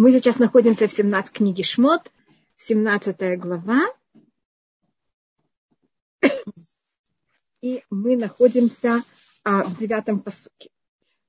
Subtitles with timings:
[0.00, 2.10] Мы сейчас находимся в 17 книге Шмот,
[2.56, 3.86] 17 глава.
[7.60, 9.02] И мы находимся
[9.44, 10.70] а, в девятом посуке,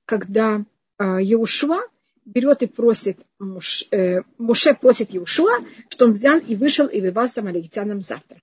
[0.05, 0.63] когда
[0.97, 5.59] а, берет и просит, муж, э, Муше просит Еушуа,
[5.89, 8.41] что он взял и вышел и вывал с амаликитянам завтра.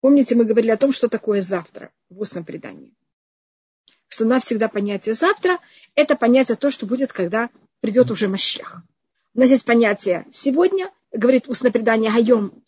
[0.00, 2.92] Помните, мы говорили о том, что такое завтра в устном предании.
[4.08, 5.60] Что у нас всегда понятие завтра–
[5.94, 7.50] это понятие то, что будет, когда
[7.80, 8.82] придет уже Мащех.
[9.36, 12.64] У нас есть понятие сегодня, говорит устное предание Хайом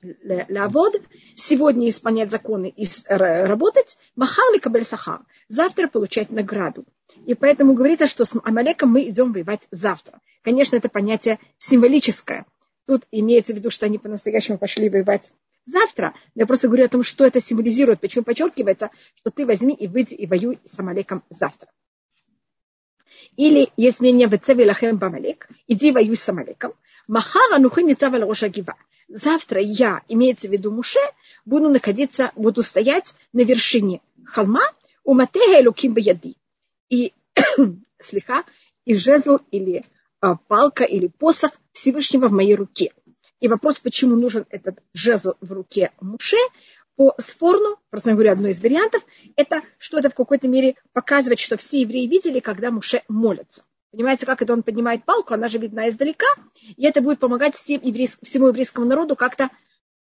[0.51, 1.01] Лавод,
[1.35, 6.85] сегодня исполнять законы и работать, Махар ли Кабель Сахар, завтра получать награду.
[7.25, 10.21] И поэтому говорится, что с Амалеком мы идем воевать завтра.
[10.43, 12.45] Конечно, это понятие символическое.
[12.87, 15.33] Тут имеется в виду, что они по-настоящему пошли воевать
[15.65, 16.13] завтра.
[16.35, 19.87] Но я просто говорю о том, что это символизирует, почему подчеркивается, что ты возьми и
[19.87, 21.71] выйди и воюй с Амалеком завтра.
[23.39, 24.03] Или есть в
[24.67, 26.75] Лахем Бамалек, иди воюй с Амалеком.
[27.07, 28.75] Махара нухи ницава роша гива.
[29.07, 30.99] Завтра я, имеется в виду Муше,
[31.45, 34.73] буду находиться, буду стоять на вершине холма
[35.05, 36.37] у Матеха Элуким Баяди.
[36.91, 37.13] И
[38.03, 38.45] слегка
[38.85, 39.85] и жезл или
[40.21, 42.93] а, палка или посох Всевышнего в моей руке.
[43.39, 46.39] И вопрос, почему нужен этот жезл в руке Муше,
[46.99, 51.57] по Сфорну, просто говорю, одно из вариантов, это что это в какой-то мере показывает, что
[51.57, 53.63] все евреи видели, когда Муше молятся.
[53.93, 56.27] Понимаете, как это он поднимает палку, она же видна издалека,
[56.77, 59.49] и это будет помогать всем еврейск, всему еврейскому народу как-то,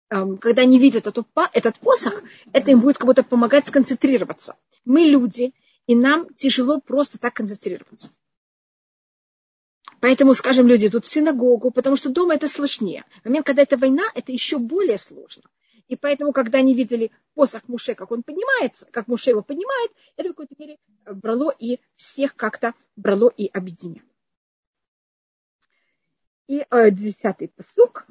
[0.09, 4.55] эм, когда они видят этот, этот посох, это им будет как будто помогать сконцентрироваться.
[4.85, 5.53] Мы люди,
[5.87, 8.09] и нам тяжело просто так концентрироваться.
[9.99, 13.03] Поэтому, скажем, люди идут в синагогу, потому что дома это сложнее.
[13.21, 15.43] В момент, когда это война, это еще более сложно.
[15.87, 20.29] И поэтому, когда они видели посох Муше, как он поднимается, как Муше его поднимает, это
[20.29, 24.07] в какой-то мере брало и всех как-то брало и объединяло.
[26.47, 28.07] И э, десятый посук.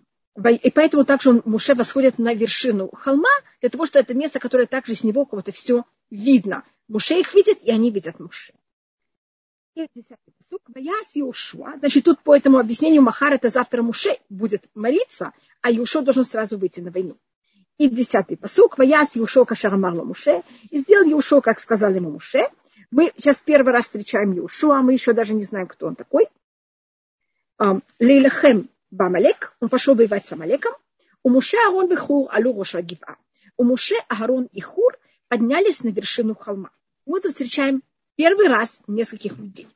[0.63, 3.31] И поэтому также он, Муше восходит на вершину холма,
[3.61, 6.65] для того, что это место, которое также с него кого-то все видно.
[6.89, 8.53] Муше их видит, и они видят Муше.
[9.75, 10.63] И десятый посук.
[10.69, 11.79] Ваяс Иошуа.
[11.79, 15.33] Значит, тут по этому объяснению Махар это завтра Муше будет молиться,
[15.63, 17.17] а Иошуа должен сразу выйти на войну.
[17.79, 18.79] И десятый посук.
[18.79, 20.43] Ваяс Иошуа Кашарамарло Муше.
[20.71, 22.49] И сделал Иошуа, как сказал ему Муше.
[22.91, 26.29] Мы сейчас первый раз встречаем Иошуа, мы еще даже не знаем, кто он такой.
[27.99, 30.73] Лейлахем Бамалек, он пошел воевать с Амалеком.
[31.25, 33.17] У Муше Арон и Хур алю Роша Гива.
[33.57, 34.97] У Муше Аарон и Хур
[35.27, 36.71] поднялись на вершину холма.
[37.07, 37.83] Мы тут встречаем
[38.15, 39.67] первый раз нескольких людей.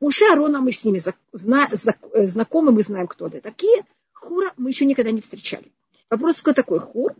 [0.00, 1.00] Муше Арона мы с ними
[1.32, 3.84] знакомы, мы знаем, кто это такие.
[4.12, 5.70] Хура мы еще никогда не встречали.
[6.08, 7.14] Вопрос, кто такой Хур?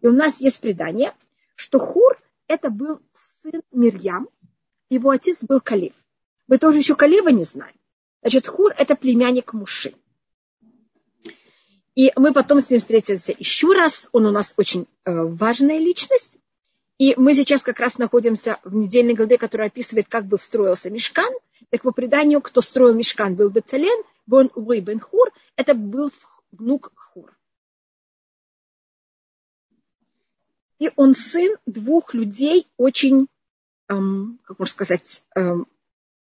[0.00, 1.12] И у нас есть предание,
[1.54, 3.00] что Хур это был
[3.42, 4.28] сын Мирьям,
[4.90, 5.94] его отец был Калев.
[6.46, 7.74] Мы тоже еще Калева не знаем.
[8.22, 9.94] Значит, Хур это племянник Муши.
[11.94, 14.08] И мы потом с ним встретимся еще раз.
[14.12, 16.32] Он у нас очень э, важная личность.
[16.96, 21.32] И мы сейчас как раз находимся в недельной главе, которая описывает, как был строился Мешкан.
[21.70, 25.30] Так по преданию, кто строил Мешкан, был Бецален, Бон Уэй Бен Хур.
[25.56, 26.10] Это был
[26.52, 27.37] внук Хур.
[30.78, 33.26] И он сын двух людей очень,
[33.88, 35.66] эм, как можно сказать, эм,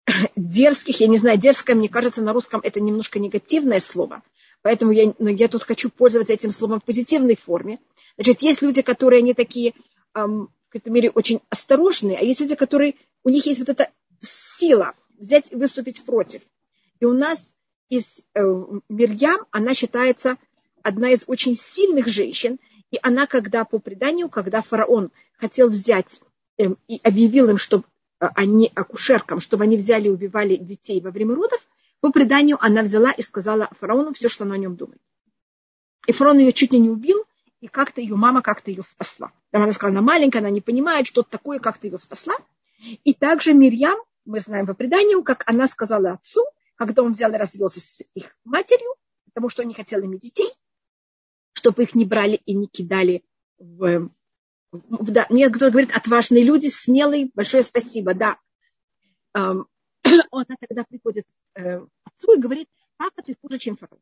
[0.36, 1.00] дерзких.
[1.00, 4.22] Я не знаю, дерзкое, мне кажется, на русском это немножко негативное слово.
[4.62, 7.80] Поэтому я, но я тут хочу пользоваться этим словом в позитивной форме.
[8.16, 9.74] Значит, есть люди, которые они такие,
[10.14, 13.92] эм, в какой-то мере, очень осторожные, а есть люди, которые, у них есть вот эта
[14.22, 16.42] сила взять и выступить против.
[17.00, 17.54] И у нас
[17.90, 18.42] из э,
[18.90, 20.38] Мирьям, она считается
[20.82, 22.60] одна из очень сильных женщин,
[22.94, 26.22] и она, когда по преданию, когда фараон хотел взять
[26.60, 31.10] э, и объявил им, что э, они акушеркам, чтобы они взяли и убивали детей во
[31.10, 31.60] время родов,
[32.02, 35.02] по преданию она взяла и сказала фараону все, что она о нем думает.
[36.06, 37.26] И фараон ее чуть ли не убил,
[37.62, 39.32] и как-то ее мама как-то ее спасла.
[39.50, 42.36] Там она сказала, она маленькая, она не понимает, что такое, как-то ее спасла.
[43.04, 47.38] И также Мирьям, мы знаем по преданию, как она сказала отцу, когда он взял и
[47.38, 48.94] развелся с их матерью,
[49.26, 50.52] потому что он не хотел иметь детей,
[51.54, 53.24] чтобы их не брали и не кидали
[53.58, 54.10] в...
[54.72, 58.38] в да, мне кто-то говорит, отважные люди, смелые, большое спасибо, да.
[59.34, 59.68] Эм,
[60.32, 64.02] он тогда приходит э, отцу и говорит, папа, ты хуже, чем фараон.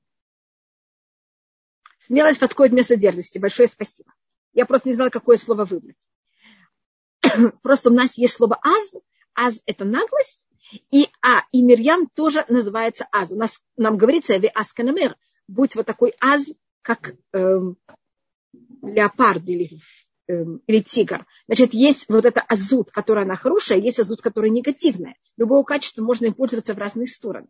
[1.99, 3.37] Смелость подходит вместо дерзости.
[3.37, 4.11] Большое спасибо.
[4.53, 5.97] Я просто не знала, какое слово выбрать.
[7.61, 8.97] Просто у нас есть слово аз.
[9.33, 10.45] Аз– это наглость.
[10.89, 13.31] И а, и Мирьям тоже называется аз.
[13.31, 15.15] У нас, нам говорится, ви асканамер,
[15.47, 16.51] будь вот такой аз,
[16.81, 17.77] как эм,
[18.83, 19.79] леопард или,
[20.27, 21.25] эм, или тигр.
[21.47, 25.15] Значит, есть вот это азут, которая она хорошая, есть азут, которая негативная.
[25.37, 27.47] Любого качества можно им пользоваться в разные стороны.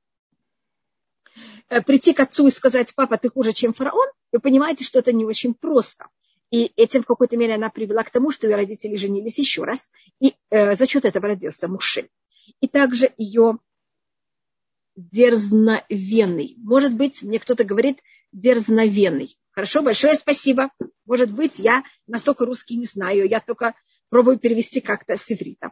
[1.69, 5.13] э, прийти к отцу и сказать, папа, ты хуже, чем фараон, вы понимаете, что это
[5.13, 6.07] не очень просто.
[6.51, 9.89] И этим в какой-то мере она привела к тому, что ее родители женились еще раз,
[10.19, 12.09] и э, за счет этого родился Муше.
[12.59, 13.59] И также ее
[14.95, 16.55] дерзновенный.
[16.57, 17.99] Может быть, мне кто-то говорит
[18.31, 19.37] дерзновенный.
[19.51, 20.71] Хорошо, большое спасибо.
[21.05, 23.75] Может быть, я настолько русский не знаю, я только
[24.09, 25.71] пробую перевести как-то с иврита.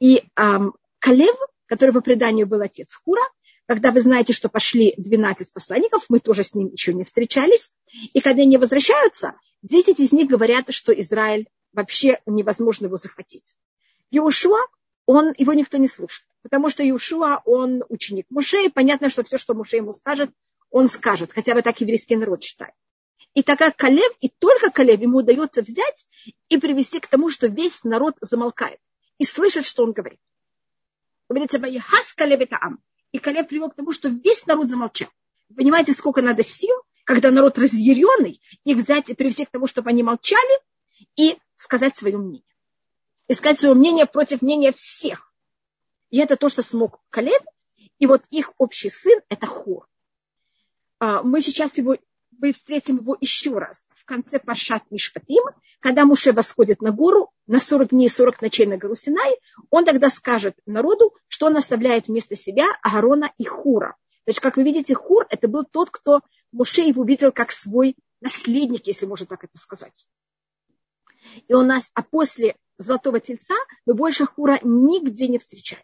[0.00, 3.22] И эм, Калев, который по преданию был отец Хура,
[3.66, 7.74] когда вы знаете, что пошли 12 посланников, мы тоже с ним еще не встречались,
[8.12, 13.56] и когда они возвращаются, 10 из них говорят, что Израиль вообще невозможно его захватить.
[14.10, 14.60] Иошуа,
[15.04, 19.36] он, его никто не слушает, потому что Иошуа, он ученик Муше, и понятно, что все,
[19.36, 20.30] что Муше ему скажет,
[20.70, 22.74] он скажет, хотя бы так еврейский народ считает.
[23.34, 26.06] И как Калев, и только Калев, ему удается взять
[26.48, 28.80] и привести к тому, что весь народ замолкает
[29.18, 30.20] и слышит, что он говорит.
[31.28, 32.78] Говорится, «Ваяхас Калев это ам».
[33.12, 35.10] И Калев привел к тому, что весь народ замолчал.
[35.54, 36.74] Понимаете, сколько надо сил,
[37.04, 40.60] когда народ разъяренный, их взять и привести к тому, чтобы они молчали
[41.14, 42.42] и сказать свое мнение.
[43.28, 45.32] И сказать свое мнение против мнения всех.
[46.10, 47.42] И это то, что смог Калев.
[47.98, 49.86] И вот их общий сын– это Хор.
[50.98, 51.96] А, мы сейчас его,
[52.38, 55.42] мы встретим его еще раз в конце Пашат Мишпатим,
[55.80, 59.36] когда Муше восходит на гору на 40 дней, 40 ночей на гору Синай,
[59.70, 63.96] он тогда скажет народу, что он оставляет вместо себя Агарона и Хура.
[64.24, 66.20] Значит, как вы видите, Хур– это был тот, кто
[66.52, 70.06] Муше его видел как свой наследник, если можно так это сказать.
[71.48, 73.54] И у нас, а после Золотого Тельца
[73.84, 75.82] мы больше Хура нигде не встречаем.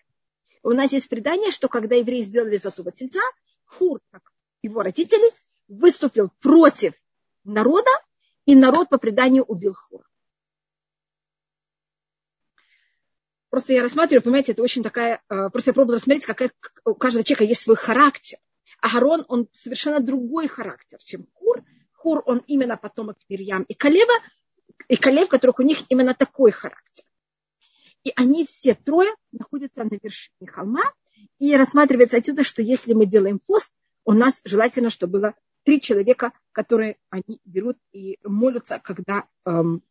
[0.63, 3.21] У нас есть предание, что когда евреи сделали Золотого Тельца,
[3.65, 4.23] Хур, как
[4.63, 5.31] его родители,
[5.69, 6.95] выступил против
[7.45, 7.91] народа,
[8.45, 10.05] и народ по преданию убил Хура.
[13.51, 16.51] Просто я рассматриваю, понимаете, это очень такая, э, просто я пробовала рассмотреть, какая
[16.85, 18.39] у каждого человека есть свой характер.
[18.81, 21.63] А Гарон, он совершенно другой характер, чем Хур.
[21.93, 24.13] Хур, он именно потомок Мирьям и Калева,
[24.89, 27.05] и Калев, которых у них именно такой характер.
[28.05, 30.83] И они все трое находятся на вершине холма,
[31.39, 33.71] и рассматривается отсюда, что если мы делаем пост,
[34.05, 35.35] у нас желательно, чтобы было
[35.65, 39.83] три человека, которые они берут и молятся, когда, эм,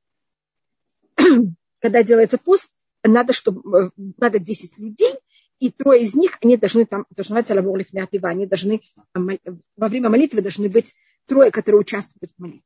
[1.79, 2.69] когда делается пост,
[3.03, 5.13] надо, чтобы, э, надо 10 людей,
[5.59, 8.81] и трое из них, они должны там, должны они должны
[9.13, 10.95] во время молитвы должны быть
[11.27, 12.63] трое, которые участвуют в молитве.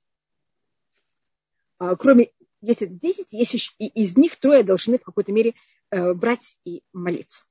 [1.78, 2.32] А, кроме,
[2.62, 5.56] если 10, если, и из них трое должны в какой-то мере
[5.92, 7.44] э, брать и молиться.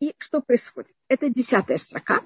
[0.00, 0.94] И что происходит?
[1.08, 2.20] Это десятая строка.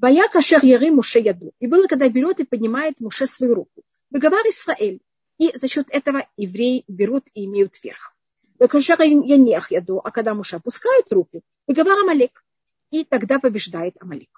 [0.00, 1.52] Бая кашер яры Муше яду.
[1.60, 3.82] И было, когда берет и поднимает Муше свою руку.
[4.10, 5.00] Выговар Исраэль.
[5.36, 8.16] И за счет этого евреи берут и имеют верх.
[8.58, 10.00] Кашер янех яду.
[10.02, 12.42] А когда Муше опускает руку, выговар Амалек.
[12.90, 14.30] И тогда побеждает Амалек.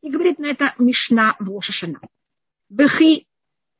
[0.00, 2.00] И говорит на это Мишна в Ошашана.
[2.70, 3.26] Бехи,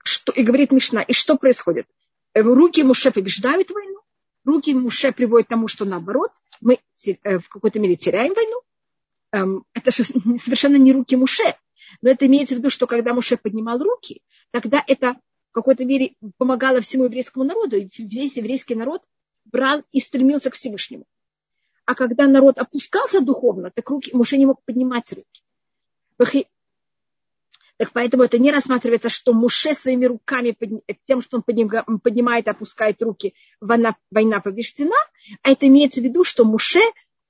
[0.04, 1.86] что, и говорит Мишна, и что происходит?
[2.34, 4.00] Руки Муше побеждают войну,
[4.44, 8.60] руки Муше приводят к тому, что наоборот, мы э, в какой-то мере теряем войну,
[9.72, 11.54] это же совершенно не руки Муше.
[12.02, 15.14] Но это имеется в виду, что когда Муше поднимал руки, тогда это
[15.50, 17.76] в какой-то мере помогало всему еврейскому народу.
[17.76, 19.02] И весь еврейский народ
[19.44, 21.06] брал и стремился к Всевышнему.
[21.86, 26.46] А когда народ опускался духовно, так руки, Муше не мог поднимать руки.
[27.76, 30.56] Так поэтому это не рассматривается, что Муше своими руками,
[31.06, 31.42] тем, что
[31.86, 34.96] он поднимает опускает руки, война, война побеждена,
[35.42, 36.80] а это имеется в виду, что Муше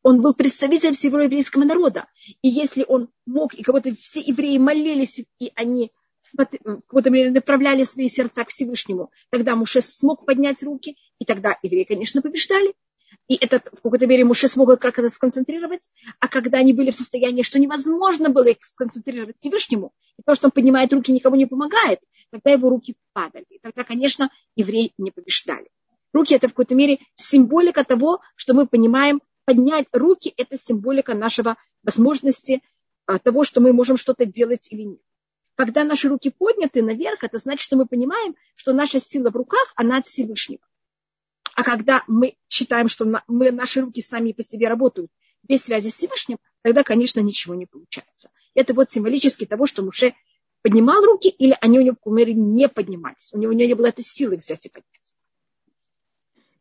[0.05, 2.07] он был представителем всего еврейского народа.
[2.43, 5.91] И если он мог, и кого-то все евреи молились, и они
[6.37, 11.85] какой-то мере направляли свои сердца к Всевышнему, тогда Муше смог поднять руки, и тогда евреи,
[11.85, 12.75] конечно, побеждали.
[13.29, 16.97] И этот, в какой-то мере Муше смог как это сконцентрировать, а когда они были в
[16.97, 21.47] состоянии, что невозможно было их сконцентрировать Всевышнему, и то, что он поднимает руки, никому не
[21.47, 23.47] помогает, тогда его руки падали.
[23.49, 25.69] И тогда, конечно, евреи не побеждали.
[26.13, 31.57] Руки– это в какой-то мере символика того, что мы понимаем, поднять руки– это символика нашего
[31.83, 32.63] возможности
[33.07, 35.01] а, того, что мы можем что-то делать или нет.
[35.57, 39.73] Когда наши руки подняты наверх, это значит, что мы понимаем, что наша сила в руках,
[39.77, 40.63] она от Всевышнего.
[41.55, 45.13] А когда мы считаем, что мы, наши руки сами по себе работают
[45.45, 48.31] без связи с Всевышним, тогда, конечно, ничего не получается.
[48.55, 50.15] Это вот символически того, что Муше
[50.63, 53.33] поднимал руки, или они у него в кумере не поднимались.
[53.33, 54.89] У него не было этой силы взять и поднять.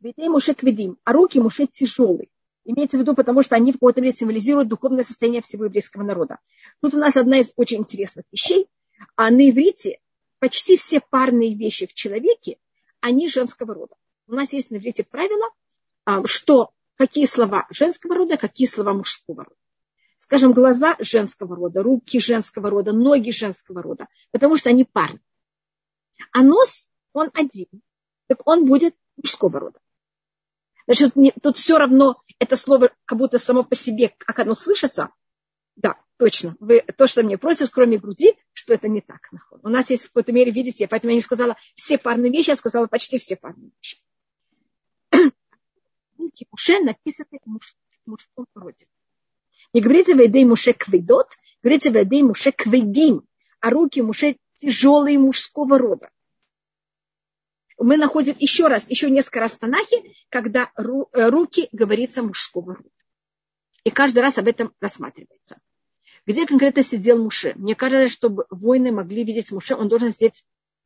[0.02, 2.28] Ведь Муше кведим, а руки Муше тяжелые.
[2.66, 6.40] Имеется в виду, потому что они в какой-то мере символизируют духовное состояние всего еврейского народа.
[6.82, 8.68] Тут у нас одна из очень интересных вещей.
[9.16, 10.00] А на иврите
[10.40, 12.58] почти все парные вещи в человеке,
[13.02, 13.96] они женского рода.
[14.28, 15.50] У нас есть на иврите правило,
[16.06, 19.56] а, что какие слова женского рода, какие слова мужского рода.
[20.18, 25.20] скажем, глаза женского рода, руки женского рода, ноги женского рода, потому что они парни.
[26.32, 27.68] А нос, он один,
[28.28, 29.80] так он будет мужского рода.
[30.86, 35.10] Значит, тут все равно это слово как будто само по себе, как оно слышится,
[35.76, 36.56] да, точно.
[36.60, 39.30] Вы то, что мне просят, кроме груди, что это не так.
[39.64, 42.56] У нас есть в какой-то мере, видите, поэтому я не сказала все парные вещи, я
[42.56, 43.98] сказала почти все парные вещи.
[46.18, 47.50] Руки Муше написаны в
[48.06, 48.86] мужском роде.
[49.74, 51.30] Не говорите «Вейдей Муше квейдот»,
[51.64, 53.28] говорите «Вейдей Муше квейдим»,
[53.60, 56.12] а руки Муше тяжелые мужского рода.
[57.78, 62.90] Мы находим еще раз, еще несколько раз в Танахе, когда э, руки говорится мужского рода.
[63.84, 65.60] И каждый раз об этом рассматривается.
[66.26, 67.54] Где конкретно сидел Муше?
[67.56, 70.46] Мне кажется, чтобы воины могли видеть Муше, он должен сидеть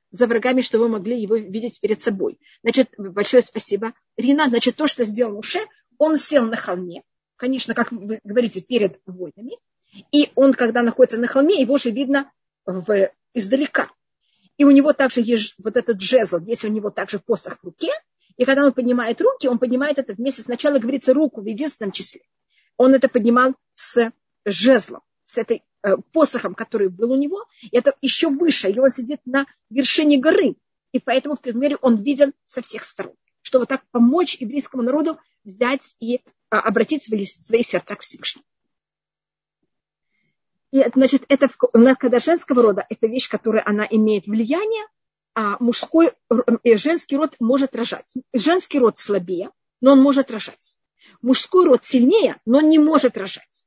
[0.09, 2.39] за врагами, чтобы вы могли его видеть перед собой.
[2.63, 3.93] Значит, большое спасибо.
[4.15, 5.59] Рина, значит, то, что сделал Муше,
[5.99, 7.03] он сел на холме,
[7.35, 9.57] конечно, как вы говорите, перед воинами,
[10.11, 12.31] и он, когда находится на холме, его же видно
[12.65, 13.89] в, издалека.
[14.57, 17.91] И у него также есть вот этот жезл, есть у него также посох в руке,
[18.37, 22.21] и когда он поднимает руки, он поднимает это вместе, сначала говорится руку в единственном числе
[22.77, 24.11] он это поднимал с
[24.45, 27.45] жезлом, с этой э, посохом, который был у него.
[27.63, 30.55] И это еще выше, и он сидит на вершине горы.
[30.93, 33.15] И поэтому в мере он виден со всех сторон.
[33.41, 38.45] Чтобы так помочь еврейскому народу взять и а, обратить свои, свои сердца к Всевышнему.
[40.71, 41.49] И, значит, это,
[41.95, 44.85] когда женского рода, это вещь, которая она имеет влияние,
[45.33, 46.13] а мужской,
[46.63, 48.13] женский род может рожать.
[48.33, 50.75] Женский род слабее, но он может рожать
[51.21, 53.65] мужской род сильнее, но не может рожать.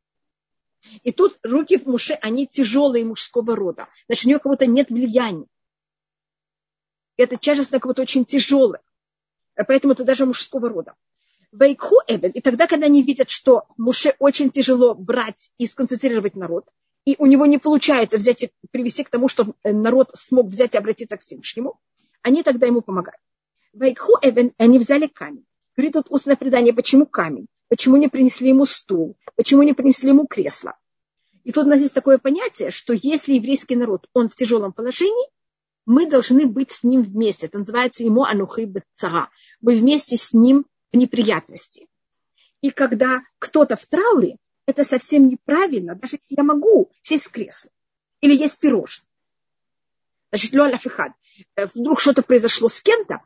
[1.02, 3.88] И тут руки в Муше, они тяжелые мужского рода.
[4.06, 5.46] Значит, у нее кого-то нет влияния.
[7.16, 8.82] Это тяжесть на кого-то очень тяжелая.
[9.54, 10.94] Поэтому это даже мужского рода.
[11.52, 12.30] Вайкху Эбен.
[12.30, 16.64] И тогда, когда они видят, что Муше очень тяжело брать и сконцентрировать народ,
[17.04, 20.78] и у него не получается взять и привести к тому, чтобы народ смог взять и
[20.78, 21.80] обратиться к Всевышнему,
[22.22, 23.20] они тогда ему помогают.
[23.72, 25.46] Вайкху Эбен, они взяли камень.
[25.76, 30.26] Говорит тут устное предание, почему камень, почему не принесли ему стул, почему не принесли ему
[30.26, 30.76] кресло.
[31.44, 35.30] И тут у нас есть такое понятие, что если еврейский народ, он в тяжелом положении,
[35.86, 37.46] мы должны быть с ним вместе.
[37.46, 39.30] Это называется ему анухи бецара.
[39.60, 41.88] Мы вместе с ним в неприятности.
[42.60, 44.36] И когда кто-то в трауре,
[44.70, 47.70] это совсем неправильно, даже если я могу сесть в кресло
[48.20, 49.06] или есть пирожное.
[50.30, 50.52] Значит,
[51.74, 53.22] Вдруг что-то произошло с кем-то,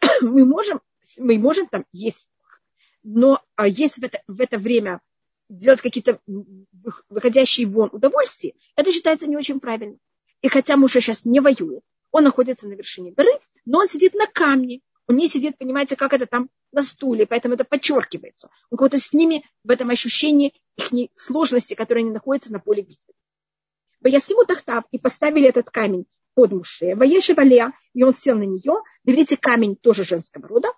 [0.20, 0.80] мы можем
[1.18, 2.26] мы можем там есть,
[3.02, 5.00] но а есть в это, в это время
[5.48, 6.20] делать какие-то
[7.08, 9.96] выходящие вон удовольствия, это считается не очень правильно.
[10.40, 13.32] И хотя муж сейчас не воюет, он находится на вершине горы,
[13.64, 14.80] но он сидит на камне,
[15.12, 18.48] он не сидит, понимаете, как это там на стуле, поэтому это подчеркивается.
[18.70, 23.12] Он кого-то с ними в этом ощущении их сложности, которые они находятся на поле битвы.
[24.00, 26.94] Ваясиму тахтав и поставили этот камень под Муше.
[26.94, 28.82] Ваеши Валея, и он сел на нее.
[29.04, 30.68] Видите, камень тоже женского рода.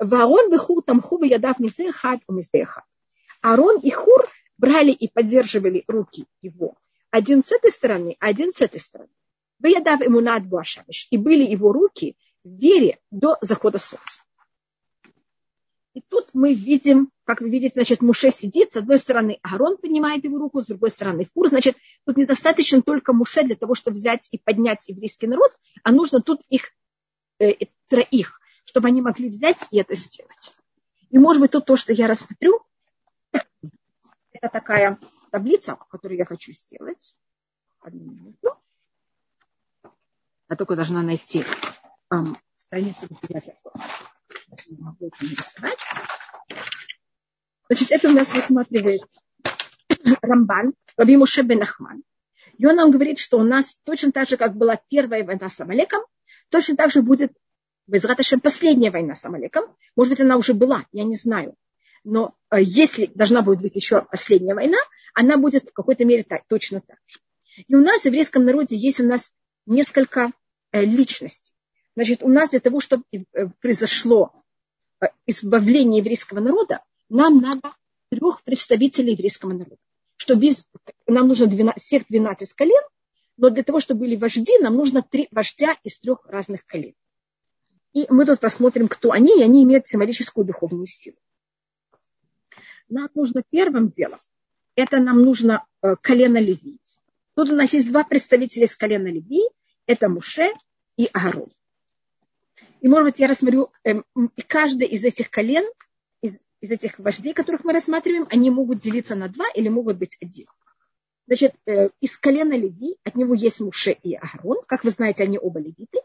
[0.00, 2.84] И Хур тамху ядав мисехад у мисехад.
[3.42, 6.76] Арон и Хур брали и поддерживали руки его.
[7.10, 9.10] Один с этой стороны, один с этой стороны.
[9.58, 10.44] Выядав ему над.
[11.10, 14.22] И были его руки вере до захода солнца.
[15.94, 20.24] И тут мы видим, как вы видите, значит, Муше сидит, с одной стороны Аарон поднимает
[20.24, 21.48] его руку, с другой стороны Хур.
[21.48, 25.52] Значит, тут недостаточно только Муше для того, чтобы взять и поднять еврейский народ,
[25.84, 26.72] а нужно тут их
[27.38, 27.52] э,
[27.88, 30.56] троих чтобы они могли взять и это сделать.
[31.10, 32.60] И может быть тут то, что я рассмотрю,
[33.30, 34.98] это такая
[35.30, 37.16] таблица, которую я хочу сделать.
[37.80, 38.56] Одну минуту.
[40.48, 41.44] Я только должна найти
[42.14, 45.78] эм, страницу, где я могу это нарисовать.
[47.68, 49.00] Значит, это у нас рассматривает
[50.22, 52.02] Рамбан, Раби Муше бен Ахман.
[52.58, 55.60] И он нам говорит, что у нас точно так же, как была первая война с
[55.60, 56.02] Амалеком,
[56.50, 57.32] точно так же будет
[57.86, 59.64] Безраташем последняя война с Амалеком.
[59.94, 61.54] Может быть, она уже была, я не знаю.
[62.02, 64.78] Но э, если должна будет быть еще последняя война,
[65.12, 67.18] она будет в какой-то мере так, точно так же.
[67.66, 69.30] И у нас в еврейском народе есть у нас
[69.66, 70.32] несколько
[70.72, 71.53] э, личностей.
[71.96, 73.18] Значит, у нас для того, чтобы э,
[73.60, 74.32] произошло
[75.26, 77.74] избавление еврейского народа, нам надо
[78.10, 79.76] трех представителей еврейского народа.
[80.16, 80.66] Что без,
[81.06, 82.82] нам нужно 12, всех 12 колен,
[83.36, 86.94] но для того, чтобы были вожди, нам нужно три вождя из трех разных колен.
[87.92, 91.16] И мы тут посмотрим, кто они, и они имеют символическую духовную силу.
[92.88, 94.18] Нам нужно первым делом,
[94.76, 96.78] это нам нужно э, колено Леви.
[97.34, 99.42] Тут у нас есть два представителя из колена Леви,
[99.86, 100.52] это Муше
[100.96, 101.48] и Аарон.
[102.84, 104.02] И, может быть, я рассмотрю, э,
[104.46, 105.64] каждый из этих колен,
[106.20, 110.18] из, из этих вождей, которых мы рассматриваем, они могут делиться на два или могут быть
[110.20, 110.48] один.
[111.26, 114.58] Значит, э, из колена Леви от него есть Муше и Аарон.
[114.66, 116.02] Как вы знаете, они оба левиты.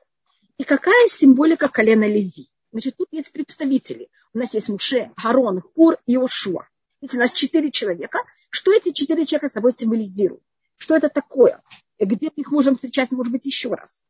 [0.57, 2.47] И какая символика колена Леви?
[2.71, 4.07] Значит, тут есть представители.
[4.33, 6.65] У нас есть Муше, Аарон, Хур и Ошуа.
[7.01, 8.19] Видите, у нас четыре человека.
[8.51, 10.43] Что эти четыре человека собой символизируют?
[10.77, 11.61] Что это такое?
[11.99, 14.01] Где мы их можем встречать, может быть, еще раз?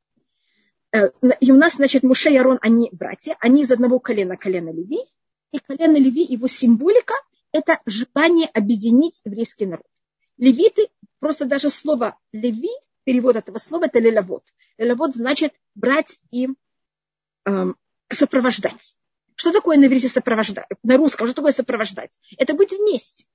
[0.92, 4.70] Э, и у нас, значит, Муше и Арон, они братья, они из одного колена, колена
[4.70, 5.00] Леви.
[5.52, 7.14] И колено Леви, его символика–
[7.52, 9.86] это желание объединить еврейский народ.
[10.38, 10.88] Левиты,
[11.20, 12.72] просто даже слово Леви,
[13.04, 14.44] перевод этого слова– это лелавод.
[14.78, 16.50] Лелавод значит брать и
[17.46, 17.76] эм,
[18.10, 18.96] сопровождать.
[19.36, 20.68] Что такое на иврите сопровождать?
[20.84, 22.20] На русском, что такое сопровождать?
[22.38, 23.26] Это быть вместе.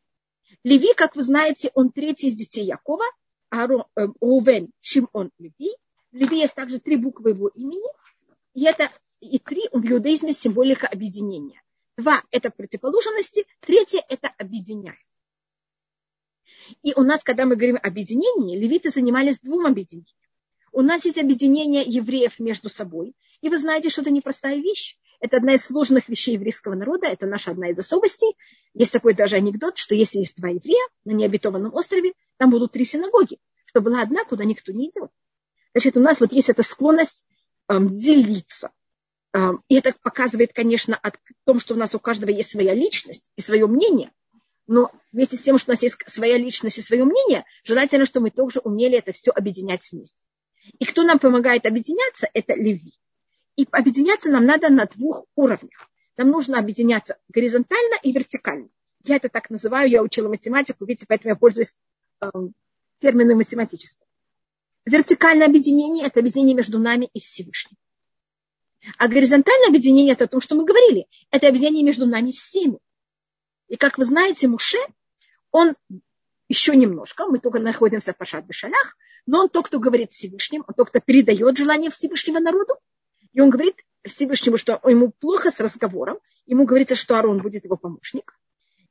[0.62, 3.04] Леви, как вы знаете, он третий из детей Якова,
[3.50, 5.74] Арон, э, Рувен, Шимон, Леви.
[6.14, 7.90] Леви есть также три буквы его имени.
[8.54, 8.88] И это
[9.20, 11.60] и три в иудаизме символика объединения.
[11.96, 14.98] Два– это противоположности, третье– это объединяет.
[16.82, 20.16] И у нас, когда мы говорим объединение, левиты занимались двум объединением.
[20.70, 23.14] У нас есть объединение евреев между собой.
[23.40, 24.96] И вы знаете, что это непростая вещь.
[25.18, 28.36] Это одна из сложных вещей еврейского народа, это наша одна из особостей.
[28.72, 32.84] Есть такой даже анекдот, что если есть два еврея на необетованном острове, там будут три
[32.84, 35.10] синагоги, что была одна, куда никто не идет.
[35.74, 37.24] Значит, у нас вот есть эта склонность
[37.68, 38.70] эм, делиться.
[39.32, 41.10] Эм, и это показывает, конечно, о
[41.44, 44.12] том, что у нас у каждого есть своя личность и свое мнение.
[44.66, 48.24] Но вместе с тем, что у нас есть своя личность и свое мнение, желательно, чтобы
[48.24, 50.16] мы тоже умели это все объединять вместе.
[50.78, 52.94] И кто нам помогает объединяться, это Леви.
[53.56, 55.90] И объединяться нам надо на двух уровнях.
[56.16, 58.68] Нам нужно объединяться горизонтально и вертикально.
[59.04, 61.76] Я это так называю, я учила математику, видите, поэтому я пользуюсь
[62.22, 62.30] э,
[63.00, 64.03] термином математическим.
[64.86, 67.76] Вертикальное объединение– это объединение между нами и Всевышним.
[68.98, 71.06] А горизонтальное объединение– это то, что мы говорили.
[71.30, 72.78] Это объединение между нами всеми.
[73.68, 74.78] И как вы знаете, Муше,
[75.50, 75.74] он
[76.48, 80.74] еще немножко, мы только находимся в Пашат Бешалях, но он тот, кто говорит Всевышним, он
[80.74, 82.74] тот, кто передает желание Всевышнего народу,
[83.32, 83.76] и он говорит
[84.06, 86.18] Всевышнему, что ему плохо с разговором.
[86.46, 88.38] Ему говорится, что Арон будет его помощник.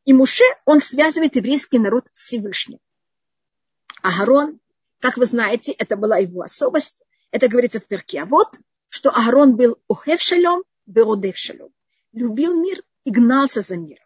[0.05, 2.79] И Муше, он связывает еврейский народ с Всевышним.
[4.01, 4.59] А Аарон,
[5.03, 7.03] как вы знаете, это была его особость.
[7.29, 8.21] Это говорится в перке.
[8.21, 11.71] А вот, что Аарон был охев шалом, беродев шалом.
[12.13, 14.05] Любил мир и гнался за миром.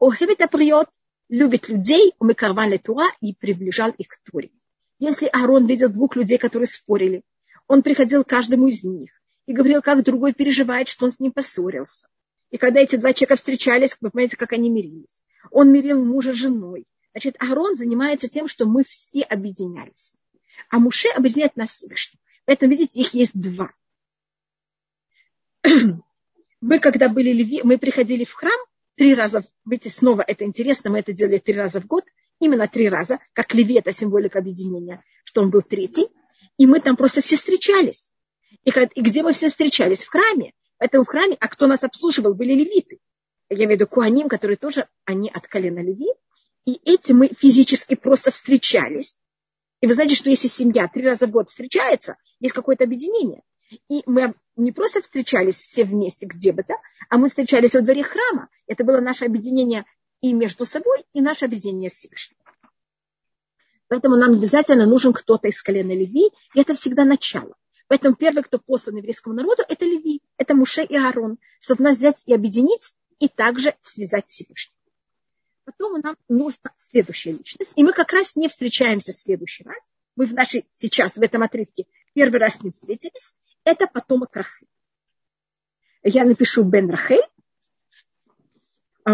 [0.00, 0.88] Охев это приет,
[1.28, 4.48] любит людей, умыкарван Тура и приближал их к Туре.
[4.98, 7.24] Если Аарон видел двух людей, которые спорили,
[7.66, 9.10] он приходил к каждому из них
[9.44, 12.08] и говорил, как другой переживает, что он с ним поссорился.
[12.48, 15.20] И когда эти два человека встречались, вы понимаете, как они мирились.
[15.50, 16.86] Он мирил мужа с женой.
[17.12, 20.14] Значит, Аарон занимается тем, что мы все объединялись.
[20.68, 22.20] А Муше объединяет нас Всевышним.
[22.44, 23.72] Поэтому, видите, их есть два.
[26.60, 28.58] Мы, когда были леви, мы приходили в храм
[28.96, 32.04] три раза, видите, снова это интересно, мы это делали три раза в год,
[32.40, 36.08] именно три раза, как леви, это символика объединения, что он был третий.
[36.56, 38.12] И мы там просто все встречались.
[38.64, 40.04] И, и где мы все встречались?
[40.04, 40.52] В храме.
[40.78, 42.98] Поэтому в храме, а кто нас обслуживал, были левиты.
[43.50, 46.12] Я имею в виду куаним, которые тоже, они от колена леви.
[46.66, 49.20] И эти мы физически просто встречались.
[49.80, 53.42] И вы знаете, что если семья три раза в год встречается, есть какое-то объединение.
[53.88, 56.74] И мы не просто встречались все вместе где бы то,
[57.08, 58.48] а мы встречались во дворе храма.
[58.66, 59.84] Это было наше объединение
[60.20, 62.38] и между собой, и наше объединение с Всевышним.
[63.88, 67.54] Поэтому нам обязательно нужен кто-то из колена Леви, и это всегда начало.
[67.86, 72.22] Поэтому первый, кто послан еврейскому народу, это Леви, это Муше и Аарон, чтобы нас взять
[72.26, 74.77] и объединить, и также связать Всевышним.
[75.68, 79.76] Потом нам нужна следующая личность, и мы как раз не встречаемся в следующий раз.
[80.16, 83.34] Мы в нашей, сейчас, в этом отрывке, первый раз не встретились.
[83.64, 84.66] Это потомок Рахель.
[86.02, 87.20] Я напишу Бен Рахель.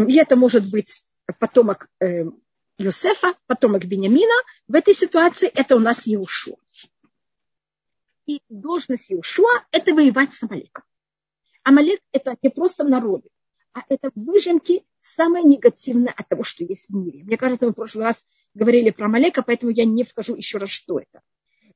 [0.07, 1.03] И это может быть
[1.40, 1.88] потомок
[2.79, 4.35] Йосефа, эм, потомок Бениамина.
[4.69, 6.55] В этой ситуации это у нас Иешуа.
[8.27, 10.85] И должность Иешуа– это воевать с Амалеком.
[11.64, 13.29] Амалек– это не просто народы,
[13.73, 17.25] а это выжимки самое негативное от того, что есть в мире.
[17.25, 20.71] Мне кажется, мы в прошлый раз говорили про Амалека, поэтому я не вхожу еще раз,
[20.71, 21.21] что это.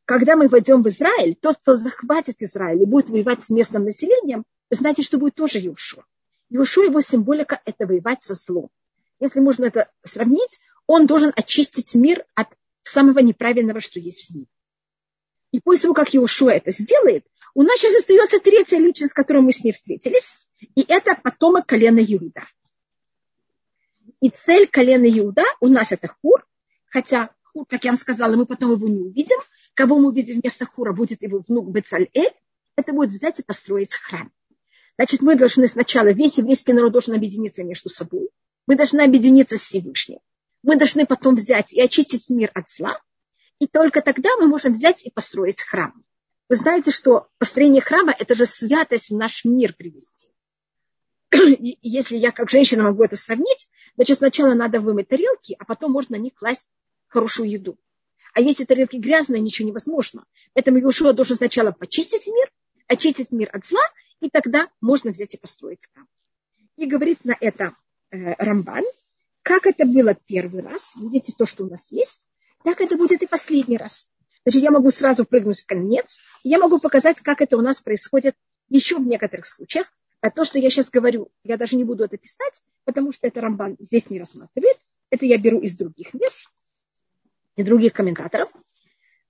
[0.04, 4.44] Когда мы войдем в Израиль, тот, кто захватит Израиль и будет воевать с местным населением,
[4.70, 6.04] знаете, что будет тоже Иешуа.
[6.48, 8.70] Иешуа, его символика– это воевать со злом.
[9.20, 12.48] Если можно это сравнить, он должен очистить мир от
[12.82, 14.46] самого неправильного, что есть в мире.
[15.52, 19.42] И после того, как Иошуа это сделает, у нас сейчас остается третья личность, с которой
[19.42, 20.34] мы с ней встретились,
[20.74, 22.44] и это потомок колена Иуда.
[24.20, 26.44] И цель колена Иуда у нас это Хур,
[26.86, 29.38] хотя Хур, как я вам сказала, мы потом его не увидим.
[29.74, 32.32] Кого мы увидим вместо Хура, будет его внук Бецаль-Эль.
[32.76, 34.32] Это будет взять и построить храм.
[34.96, 38.30] Значит, мы должны сначала, весь еврейский народ должен объединиться между собой.
[38.66, 40.18] Мы должны объединиться с Всевышним.
[40.64, 43.00] Мы должны потом взять и очистить мир от зла.
[43.60, 46.04] И только тогда мы можем взять и построить храм.
[46.48, 50.27] Вы знаете, что построение храма– это же святость в наш мир привести.
[51.82, 56.16] Если я как женщина могу это сравнить, значит, сначала надо вымыть тарелки, а потом можно
[56.16, 56.70] на них класть
[57.08, 57.78] хорошую еду.
[58.34, 60.24] А если тарелки грязные, ничего невозможно.
[60.52, 62.52] Поэтому Иешуа должен сначала почистить мир,
[62.86, 63.82] очистить мир от зла,
[64.20, 66.06] и тогда можно взять и построить храм.
[66.76, 67.72] И говорит на это
[68.10, 68.84] э, Рамбан,
[69.42, 72.20] как это было первый раз, видите то, что у нас есть,
[72.64, 74.08] так это будет и последний раз.
[74.44, 78.36] Значит, я могу сразу прыгнуть в конец, я могу показать, как это у нас происходит
[78.68, 79.92] еще в некоторых случаях.
[80.20, 83.40] А то, что я сейчас говорю, я даже не буду это писать, потому что это
[83.40, 84.78] Рамбан здесь не рассматривает.
[85.10, 86.50] Это я беру из других мест
[87.56, 88.50] и других комментаторов.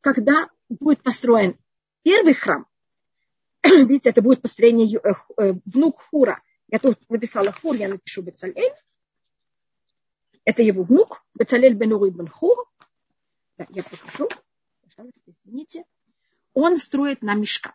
[0.01, 1.59] Когда будет построен
[2.03, 2.67] первый храм,
[3.65, 6.43] видите, это будет построение э, э, внук Хура.
[6.69, 8.73] Я тут написала Хур, я напишу Бецалель.
[10.45, 12.67] Это его внук, Бецалель бен Ури бен Хур.
[13.59, 14.29] Да, я покажу.
[14.83, 15.85] Пожалуйста, извините.
[16.55, 17.75] Он строит нам мешка.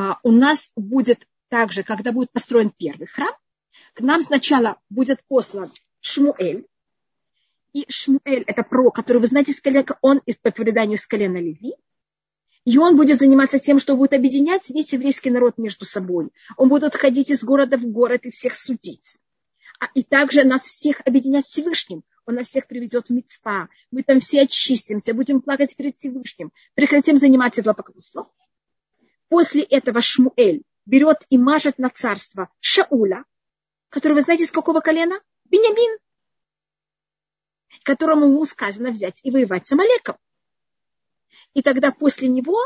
[0.00, 3.34] А, у нас будет также, когда будет построен первый храм,
[3.94, 6.68] к нам сначала будет послан Шмуэль.
[7.72, 11.74] И Шмуэль– это про, который, вы знаете, с колена, он по преданию с колена Леви.
[12.64, 16.28] И он будет заниматься тем, что будет объединять весь еврейский народ между собой.
[16.56, 19.16] Он будет ходить из города в город и всех судить.
[19.80, 22.04] А, и также нас всех объединять с Всевышним.
[22.24, 23.68] Он нас всех приведет в Мицпа.
[23.90, 26.52] Мы там все очистимся, будем плакать перед Всевышним.
[26.74, 28.28] Прекратим заниматься идолопоклонством.
[29.28, 33.24] После этого Шмуэль берет и мажет на царство Шауля,
[33.88, 35.20] который, вы знаете, из какого колена?
[35.44, 35.98] Бенямин,
[37.82, 40.16] которому ему сказано взять и воевать с Амалеком.
[41.54, 42.58] И тогда после него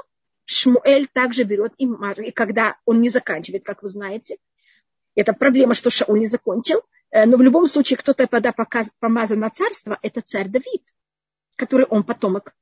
[0.44, 2.26] Шмуэль также берет и мажет.
[2.26, 4.38] И когда он не заканчивает, как вы знаете,
[5.14, 8.52] это проблема, что Шауль не закончил, э, но в любом случае кто-то, когда
[8.98, 10.82] помазан на царство, это царь Давид,
[11.56, 12.54] который он потомок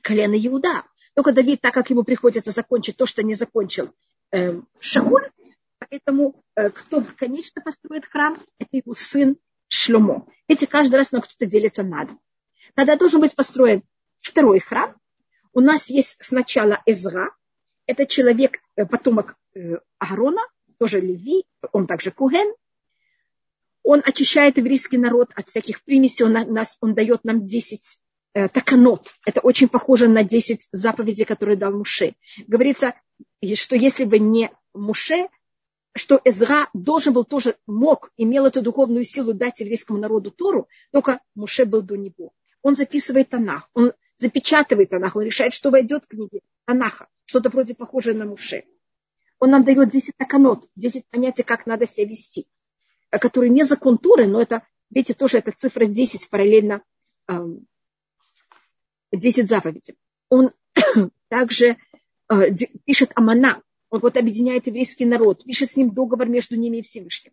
[0.00, 0.84] колена Иуда.
[1.14, 3.90] Только Давид, так как ему приходится закончить то, что не закончил
[4.30, 5.30] э, Шауль,
[5.78, 9.36] поэтому э, кто конечно построит храм, это его сын
[9.68, 10.26] Шлюмо.
[10.48, 12.18] Эти каждый раз на кто-то делится на два.
[12.74, 13.82] Тогда должен быть построен
[14.20, 14.94] второй храм.
[15.52, 17.34] У нас есть сначала Эзра,
[17.86, 20.40] это человек, э, потомок э, Аарона,
[20.78, 22.54] тоже Леви, он также Куген.
[23.82, 28.01] Он очищает еврейский народ от всяких примесей, он, нас, он дает нам 10 э,
[28.32, 29.12] таканот.
[29.26, 32.14] Это очень похоже на 10 заповедей, которые дал Муше.
[32.46, 32.94] Говорится,
[33.54, 35.28] что если бы не Муше,
[35.94, 41.20] что Эзра должен был тоже, мог, имел эту духовную силу дать еврейскому народу Тору, только
[41.34, 42.32] Муше был до него.
[42.62, 47.74] Он записывает Танах, он запечатывает Танах, он решает, что войдет в книги Танаха, что-то вроде
[47.74, 48.64] похожее на Муше.
[49.38, 52.46] Он нам дает 10 таканот, 10 понятий, как надо себя вести,
[53.10, 56.82] которые не закон Торы, но это, видите, тоже это цифра 10 параллельно
[59.12, 59.96] 10 заповедей.
[60.28, 60.52] Он
[61.28, 61.76] также
[62.28, 66.82] э, пишет Амана, он вот объединяет еврейский народ, пишет с ним договор между ними и
[66.82, 67.32] Всевышним.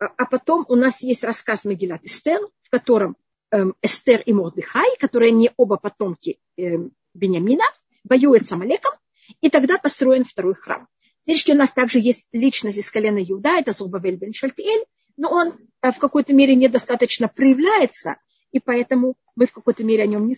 [0.00, 3.16] А, а потом у нас есть рассказ Мегилат Эстер, в котором
[3.50, 7.64] эм, Эстер и Мордыхай, которые не оба потомки эм, Бениамина,
[8.04, 8.92] воюют с Амалеком,
[9.40, 10.88] и тогда построен второй храм.
[11.24, 15.54] Теперь у нас также есть личность из колена Иуда, это Зубавель бен Шальтиэль, но он
[15.82, 18.16] э, в какой-то мере недостаточно проявляется,
[18.52, 20.36] и поэтому мы в какой-то мере о нем не,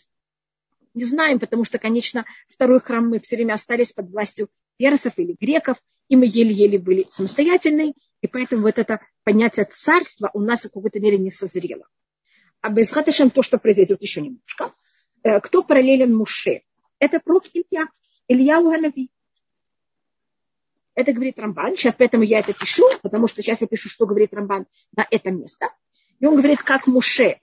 [0.94, 5.36] не знаем, потому что, конечно, второй храм мы все время остались под властью персов или
[5.38, 5.76] греков,
[6.08, 11.00] и мы еле-еле были самостоятельны, и поэтому вот это понятие царства у нас в какой-то
[11.00, 11.86] мере не созрело.
[12.60, 14.72] А без то, что произойдет еще немножко.
[15.22, 16.62] Э, кто параллелен Муше?
[16.98, 17.88] Это пророк Илья,
[18.28, 19.10] Илья Уганави.
[20.94, 21.76] Это говорит Рамбан.
[21.76, 25.30] Сейчас поэтому я это пишу, потому что сейчас я пишу, что говорит Рамбан на это
[25.30, 25.72] место.
[26.18, 27.40] И он говорит, как Муше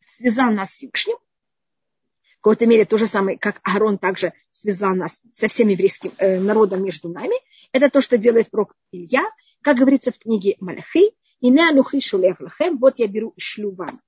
[0.00, 5.20] связал нас с Всевышним, в какой-то мере то же самое, как Аарон также связал нас
[5.34, 7.34] со всем еврейским э, народом между нами.
[7.72, 9.24] Это то, что делает пророк Илья,
[9.62, 13.74] как говорится в книге Малахи, и не анухи шулех лахем, вот я беру и шлю
[13.74, 14.00] вам.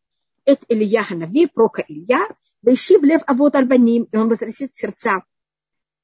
[0.45, 2.29] Это Илья Ханави, прока Илья,
[2.63, 5.23] Вейшив лев авод альбаним, и он возвратит сердца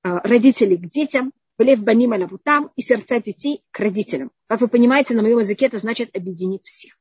[0.02, 4.30] э, родителей к детям, лев баним алавутам, и сердца детей к родителям.
[4.46, 6.96] Как вы понимаете, на моем языке это значит объединить всех.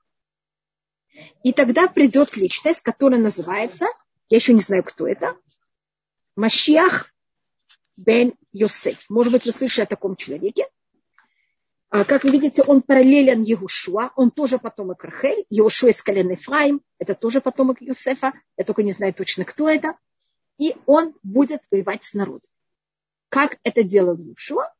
[1.43, 3.85] И тогда придет личность, которая называется,
[4.29, 5.35] я еще не знаю, кто это,
[6.35, 7.13] Машиах
[7.97, 9.05] бен Йосеф.
[9.09, 10.67] Может быть, вы слышали о таком человеке.
[11.89, 15.45] А, как вы видите, он параллелен Егушуа, он тоже потомок Рахель.
[15.51, 19.95] Егушуа из колена Ефраим, это тоже потомок Йосефа, я только не знаю точно, кто это.
[20.57, 22.49] И он будет воевать с народом.
[23.29, 24.73] Как это делал Егушуа?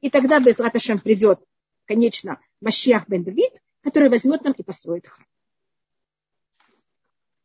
[0.00, 1.40] И тогда без Раташем придет,
[1.84, 5.26] конечно, Машиах бен Давид, который возьмет нам и построит храм.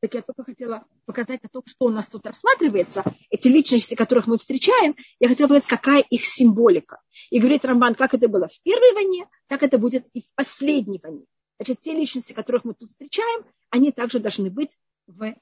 [0.02, 4.28] Так я только хотела показать о том, что у нас тут рассматривается, эти личности, которых
[4.28, 7.02] мы встречаем, я хотела показать, какая их символика.
[7.30, 11.00] И говорит Рамбан, как это было в первой войне, так это будет и в последней
[11.04, 11.26] войне.
[11.58, 15.36] Значит, те личности, которых мы тут встречаем, они также должны быть в, э,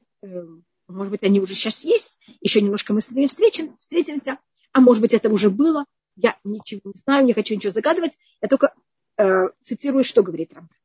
[0.88, 4.40] может быть, они уже сейчас есть, еще немножко мы с ними встретим, встретимся,
[4.72, 8.48] а может быть, это уже было, я ничего не знаю, не хочу ничего загадывать, я
[8.48, 8.74] только
[9.18, 10.76] э, цитирую, что говорит Рамбан.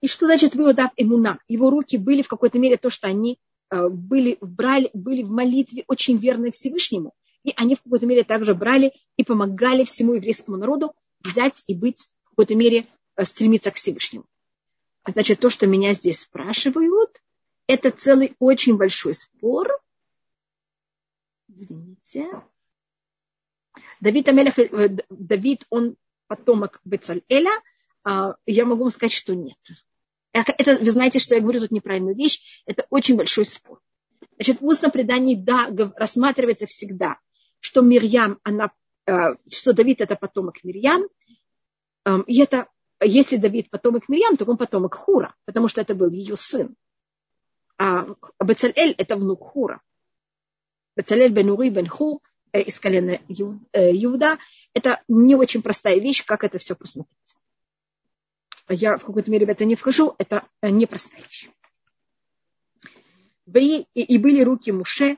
[0.00, 1.38] И что значит выводав имуна?
[1.48, 3.38] Его руки были в какой-то мере то, что они
[3.70, 7.14] э, были, брали, были в молитве очень верны Всевышнему.
[7.42, 12.10] И они в какой-то мере также брали и помогали всему еврейскому народу взять и быть
[12.24, 14.26] в какой-то мере э, стремиться к Всевышнему.
[15.06, 17.22] Значит, то, что меня здесь спрашивают,
[17.66, 19.80] это целый очень большой спор.
[21.48, 22.28] Извините.
[24.00, 25.96] Давид Амелех, э, Давид, он
[26.28, 27.52] потомок Бецалеля,
[28.04, 29.58] а я могу вам сказать, что нет.
[30.32, 32.62] Это, вы знаете, что я говорю тут неправильную вещь.
[32.66, 33.80] Это очень большой спор.
[34.36, 37.18] Значит, в устном предании, да, рассматривается всегда,
[37.60, 38.70] что Мирьям, она,
[39.06, 41.04] э, что Давид это потомок Мирьям.
[42.04, 42.68] Эм, и это,
[43.00, 46.76] если Давид потомок Мирьям, то он потомок Хура, потому что это был ее сын.
[47.78, 48.06] А
[48.42, 49.80] Бецалель это внук Хура.
[50.96, 52.20] Бецалель бен Ури бен Хур
[52.52, 54.38] э, из колена э, Иуда.
[54.74, 57.37] Это не очень простая вещь, как это все посмотреть
[58.68, 61.48] я в какой-то мере в это не вхожу, это э, непростая вещь.
[63.94, 65.16] И, были руки Муше,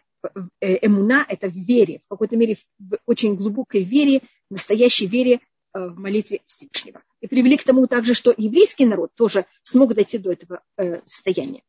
[0.60, 5.40] э, эмуна, это в вере, в какой-то мере в очень глубокой вере, настоящей вере
[5.74, 7.02] э, в молитве Всевышнего.
[7.20, 10.62] И привели к тому также, что еврейский народ тоже смог дойти до этого
[11.04, 11.62] состояния.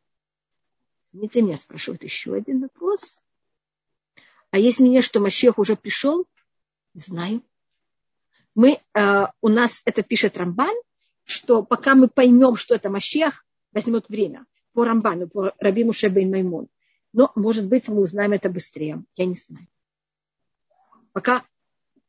[1.11, 3.17] Извините, меня спрашивают еще один вопрос.
[4.51, 6.25] А если мне, что Машех уже пришел?
[6.93, 7.41] Знаю.
[8.55, 8.79] Мы,
[9.41, 10.73] у нас это пишет Рамбан,
[11.31, 14.45] что пока мы поймем, что это Машех, возьмет время.
[14.73, 16.67] По Рамбану, по Раби Муше бен Маймон.
[17.13, 19.03] Но, может быть, мы узнаем это быстрее.
[19.15, 19.67] Я не знаю.
[21.11, 21.43] Пока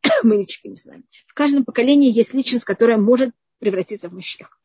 [0.22, 1.04] мы ничего не знаем.
[1.26, 4.61] В каждом поколении есть личность, которая может превратиться в Машех.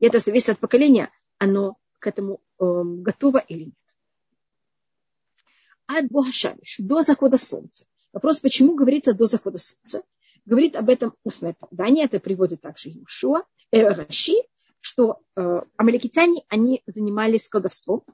[0.00, 3.74] И это зависит от поколения, оно к этому э, готово или нет.
[5.86, 7.86] От Бога Шавиш, до захода солнца.
[8.12, 10.02] Вопрос, почему говорится до захода солнца?
[10.46, 13.44] Говорит об этом устное предание, это приводит также Иешуа.
[13.72, 14.34] Э, Раши,
[14.80, 18.04] что э, амаликитяне, они занимались колдовством,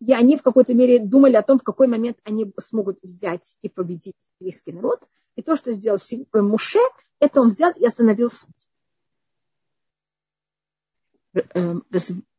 [0.00, 3.68] и они в какой-то мере думали о том, в какой момент они смогут взять и
[3.68, 5.06] победить еврейский народ.
[5.36, 6.80] И то, что сделал э, Муше,
[7.20, 8.68] это он взял и остановил солнце.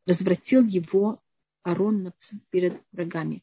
[0.06, 1.20] Развратил его
[1.62, 2.12] Арон
[2.50, 3.42] перед врагами.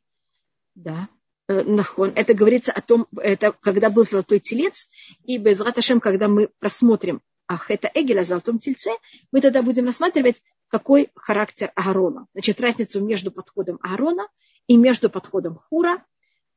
[0.75, 1.09] Да.
[1.47, 2.11] Нахон.
[2.15, 4.89] Это говорится о том, это когда был золотой телец,
[5.23, 8.91] и без Раташем, когда мы просмотрим Ах, это Эгель о золотом тельце,
[9.31, 12.27] мы тогда будем рассматривать, какой характер Аарона.
[12.33, 14.27] Значит, разницу между подходом Аарона
[14.67, 16.03] и между подходом Хура,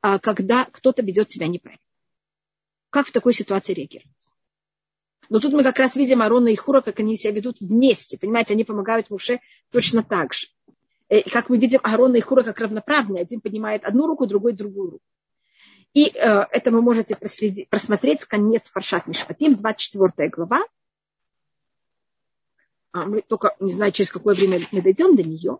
[0.01, 1.83] а, когда кто-то ведет себя неправильно.
[2.89, 4.31] Как в такой ситуации реагировать?
[5.29, 8.17] Но тут мы как раз видим Аарона и Хура, как они себя ведут вместе.
[8.17, 9.39] Понимаете, они помогают Муше
[9.71, 10.47] точно так же.
[11.07, 13.21] Э, и как мы видим Аарона и Хура как равноправные.
[13.21, 15.03] Один поднимает одну руку, другой другую руку.
[15.93, 20.63] И э, это вы можете просмотреть конец Паршат Мишпатим, 24 глава,
[22.91, 25.57] а мы только не знаю, через какое время мы дойдем до нее.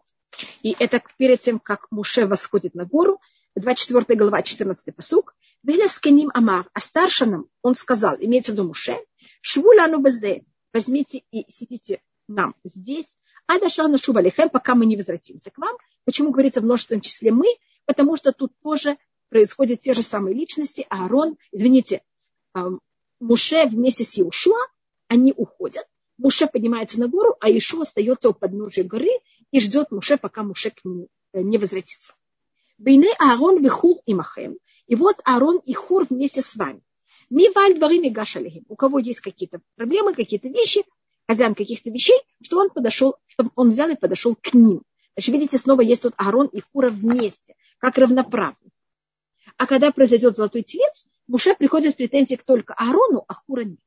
[0.63, 3.19] И это перед тем, как Муше восходит на гору,
[3.55, 5.35] 24 глава, 14 посук.
[5.63, 8.97] Велесканим Амар, а старшинам он сказал, имеется в виду Муше,
[9.41, 13.07] Швуляну безде, возьмите и сидите нам здесь,
[13.47, 15.75] а дошла на шубалихем, пока мы не возвратимся к вам.
[16.05, 17.47] Почему говорится в множественном числе мы?
[17.85, 18.97] Потому что тут тоже
[19.29, 20.85] происходят те же самые личности.
[20.89, 22.03] Аарон, извините,
[23.19, 24.59] Муше вместе с Иушуа,
[25.07, 25.87] они уходят.
[26.19, 29.09] Муше поднимается на гору, а Ишо остается у подножия горы
[29.51, 32.13] и ждет Муше, пока Муше к нему э, не возвратится.
[32.77, 34.57] Бейне Аарон вихур и Махем.
[34.87, 36.81] И вот Аарон и Хур вместе с вами.
[37.29, 38.65] Ми валь дворим гашалихим.
[38.67, 40.83] У кого есть какие-то проблемы, какие-то вещи,
[41.25, 44.81] хозяин каких-то вещей, что он подошел, чтобы он взял и подошел к ним.
[45.15, 48.71] Значит, видите, снова есть тут Аарон и Хура вместе, как равноправны.
[49.55, 53.79] А когда произойдет золотой телец, Муше приходит с претензией только Аарону, а Хура нет.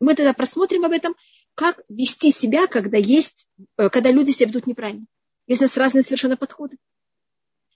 [0.00, 1.14] Мы тогда просмотрим об этом,
[1.54, 5.06] как вести себя, когда есть, э, когда люди себя ведут неправильно.
[5.46, 6.78] Если с разные совершенно подходы.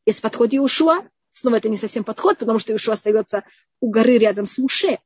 [0.06, 3.44] Есть подход Иушуа, снова это не совсем подход, потому что Иушуа остается
[3.80, 4.98] у горы рядом с Муше.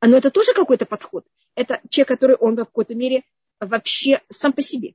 [0.00, 1.24] А, но это тоже какой-то подход.
[1.54, 3.24] Это человек, который он в какой-то мере
[3.60, 4.94] вообще сам по себе.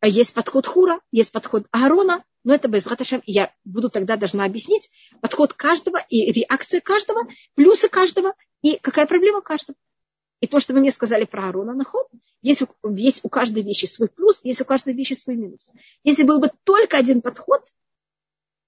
[0.00, 3.22] А есть подход Хура, есть подход Аарона, но это без Раташем.
[3.24, 4.90] Я буду тогда должна объяснить
[5.22, 9.76] подход каждого и реакция каждого, плюсы каждого и какая проблема каждого.
[10.40, 12.08] И то, что вы мне сказали про Аарона Нахот,
[12.40, 12.62] есть,
[12.96, 15.70] есть у каждой вещи свой плюс, есть у каждой вещи свой минус.
[16.02, 17.62] Если был бы только один подход,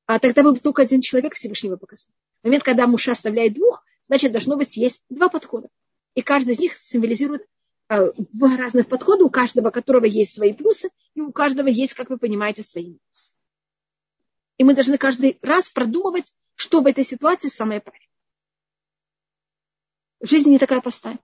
[0.05, 2.13] а тогда бы только один человек Всевышнего показал.
[2.43, 5.69] В момент, когда Муша оставляет двух, значит, должно быть есть два подхода.
[6.15, 7.47] И каждый из них символизирует
[7.89, 12.11] э, два разных подхода, у каждого которого есть свои плюсы, и у каждого есть, как
[12.11, 13.33] вы понимаете, свои минусы.
[14.59, 18.06] И мы должны каждый раз продумывать, что в этой ситуации самое правильное.
[20.21, 21.19] Жизнь не такая простая.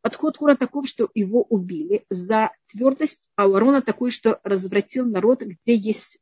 [0.00, 5.42] Подход Хура таков, что его убили за твердость, а у Арона такой, что развратил народ,
[5.42, 6.18] где есть...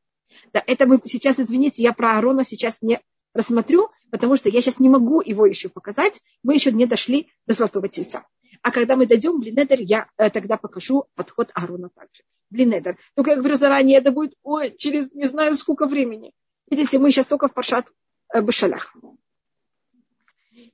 [0.52, 3.00] Да, это мы сейчас, извините, я про Арона сейчас не
[3.32, 6.20] рассмотрю, потому что я сейчас не могу его еще показать.
[6.42, 8.26] Мы еще не дошли до Золотого Тельца.
[8.62, 12.22] А когда мы дойдем Блинедер, я э, тогда покажу подход Аарона также.
[12.50, 12.98] Блинедер.
[13.14, 16.32] Только я говорю заранее, это будет ой, через не знаю сколько времени.
[16.70, 17.90] Видите, мы сейчас только в Паршат
[18.34, 18.94] э, Башалях.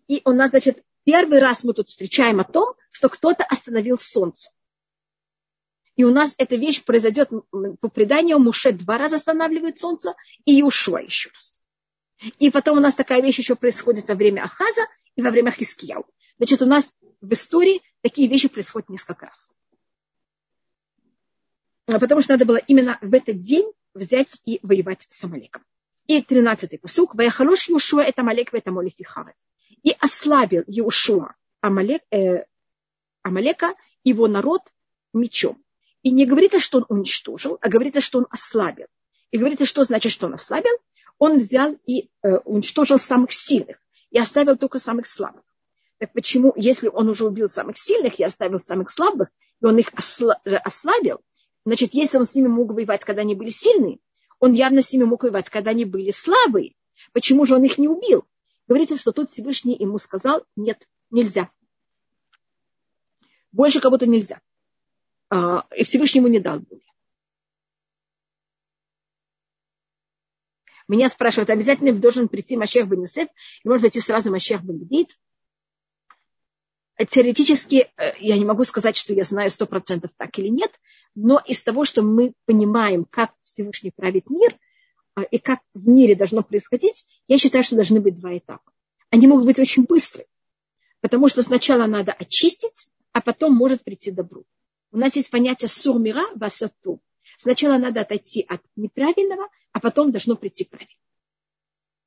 [0.08, 4.50] И у нас, значит, Первый раз мы тут встречаем о том, что кто-то остановил солнце.
[5.94, 7.30] И у нас эта вещь произойдет
[7.80, 8.40] по преданию.
[8.40, 11.64] Муше два раза останавливает солнце, и Иушуа еще раз.
[12.40, 14.82] И потом у нас такая вещь еще происходит во время Ахаза
[15.14, 16.04] и во время Хискияу.
[16.38, 19.54] Значит, у нас в истории такие вещи происходят несколько раз.
[21.84, 25.64] Потому что надо было именно в этот день взять и воевать с Амалеком.
[26.08, 27.14] И тринадцатый посук.
[27.14, 29.34] Ваяхалош Юшуа это Амалек, это Молифихавас
[29.82, 32.44] и ослабил Иошуа Амалек, э,
[33.22, 34.62] Амалека, его народ
[35.12, 35.62] мечом.
[36.02, 38.86] И не говорится, что он уничтожил, а говорится, что он ослабил.
[39.30, 40.76] И говорится, что значит, что он ослабил?
[41.18, 43.78] Он взял и э, уничтожил самых сильных
[44.10, 45.42] и оставил только самых слабых.
[45.98, 49.28] Так почему, если он уже убил самых сильных и оставил самых слабых,
[49.60, 51.20] и он их ослабил,
[51.64, 53.98] значит, если он с ними мог воевать, когда они были сильные,
[54.38, 56.74] он явно с ними мог воевать, когда они были слабые.
[57.12, 58.26] Почему же он их не убил?
[58.66, 61.50] Говорится, что тут Всевышний ему сказал, нет, нельзя.
[63.52, 64.40] Больше кого-то нельзя.
[65.30, 66.82] А, и Всевышний ему не дал более.
[70.88, 73.28] Меня спрашивают, обязательно должен прийти Машех бен Юсеф,
[73.64, 75.18] и может прийти сразу Машех бен Давид.
[77.10, 80.72] Теоретически э, я не могу сказать, что я знаю сто процентов так или нет,
[81.14, 84.58] но из того, что мы понимаем, как Всевышний правит мир,
[85.22, 88.72] и как в мире должно происходить, я считаю, что должны быть два этапа.
[89.10, 90.26] Они могут быть очень быстрые,
[91.00, 94.42] потому что сначала надо очистить, а потом может прийти добро.
[94.92, 97.00] У нас есть понятие сурмира васату.
[97.38, 100.92] Сначала надо отойти от неправильного, а потом должно прийти правильно.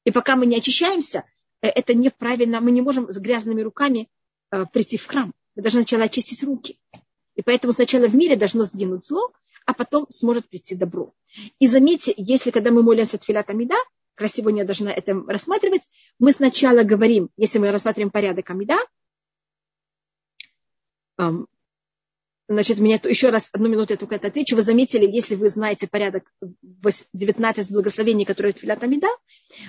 [0.06, 1.26] И пока мы не очищаемся,
[1.62, 2.62] э, это неправильно.
[2.62, 4.10] Мы не можем с грязными руками
[4.52, 5.34] э, прийти в храм.
[5.56, 6.80] Мы должны сначала очистить руки.
[7.36, 9.32] И поэтому сначала в мире должно сгинуть зло,
[9.70, 11.14] а потом сможет прийти добро.
[11.60, 13.76] И заметьте, если когда мы молимся Тфилат Амида,
[14.16, 15.84] красиво не должна это рассматривать,
[16.18, 18.78] мы сначала говорим, если мы рассматриваем порядок Амида,
[22.48, 24.56] значит, меня еще раз, одну минуту я только это отвечу.
[24.56, 26.24] Вы заметили, если вы знаете порядок
[27.14, 29.10] 19 благословений, которые Тфилат Амида,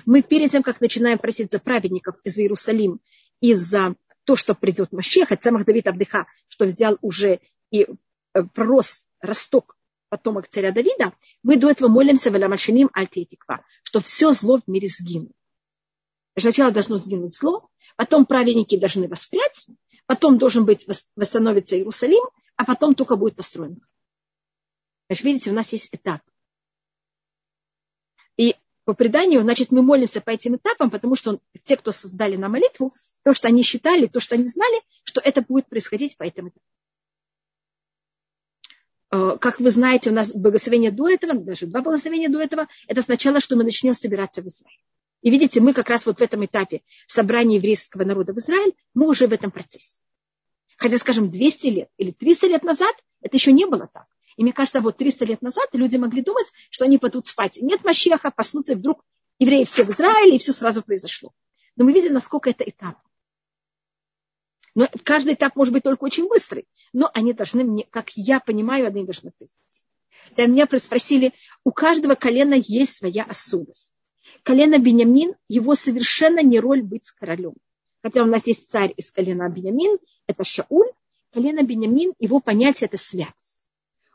[0.07, 3.01] мы перед тем, как начинаем просить за праведников из Иерусалим
[3.39, 7.85] и за то, что придет Машех, от самых Давид Абдыха, что взял уже и
[8.33, 9.77] э, пророс, росток
[10.11, 14.89] потомок царя Давида, мы до этого молимся в Аламашиним Альтетиква, что все зло в мире
[14.89, 15.31] сгинет.
[16.37, 19.67] Сначала должно сгинуть зло, потом праведники должны воспрять,
[20.05, 22.23] потом должен быть восстановиться Иерусалим,
[22.57, 23.81] а потом только будет построен.
[25.07, 26.21] Значит, видите, у нас есть этап.
[28.35, 32.49] И по преданию, значит, мы молимся по этим этапам, потому что те, кто создали на
[32.49, 32.93] молитву,
[33.23, 36.80] то, что они считали, то, что они знали, что это будет происходить по этим этапам.
[39.11, 43.01] Э, как вы знаете, у нас благословение до этого, даже два благословения до этого, это
[43.01, 44.79] сначала, что мы начнем собираться в Израиль.
[45.21, 49.07] И видите, мы как раз вот в этом этапе собрания еврейского народа в Израиль, мы
[49.07, 49.99] уже в этом процессе.
[50.77, 54.07] Хотя, скажем, 200 лет или 300 лет назад это еще не было так.
[54.37, 57.59] И мне кажется, вот 300 лет назад люди могли думать, что они пойдут спать.
[57.61, 59.03] Нет Мащеха, проснутся, и вдруг
[59.37, 61.31] евреи все в Израиле, и все сразу произошло.
[61.75, 62.97] Но мы видим, насколько это этап.
[64.73, 66.65] Но каждый этап может быть только очень быстрый.
[66.93, 69.81] Но они должны, мне, как я понимаю, они должны произойти.
[70.29, 71.33] Тогда меня спросили,
[71.63, 73.93] у каждого колена есть своя особенность.
[74.43, 77.53] Колено Бениамин, его совершенно не роль быть королем.
[78.01, 80.89] Хотя у нас есть царь из колена Бениамин, это Шауль.
[81.31, 83.67] Колено Бениамин, его понятие это святость.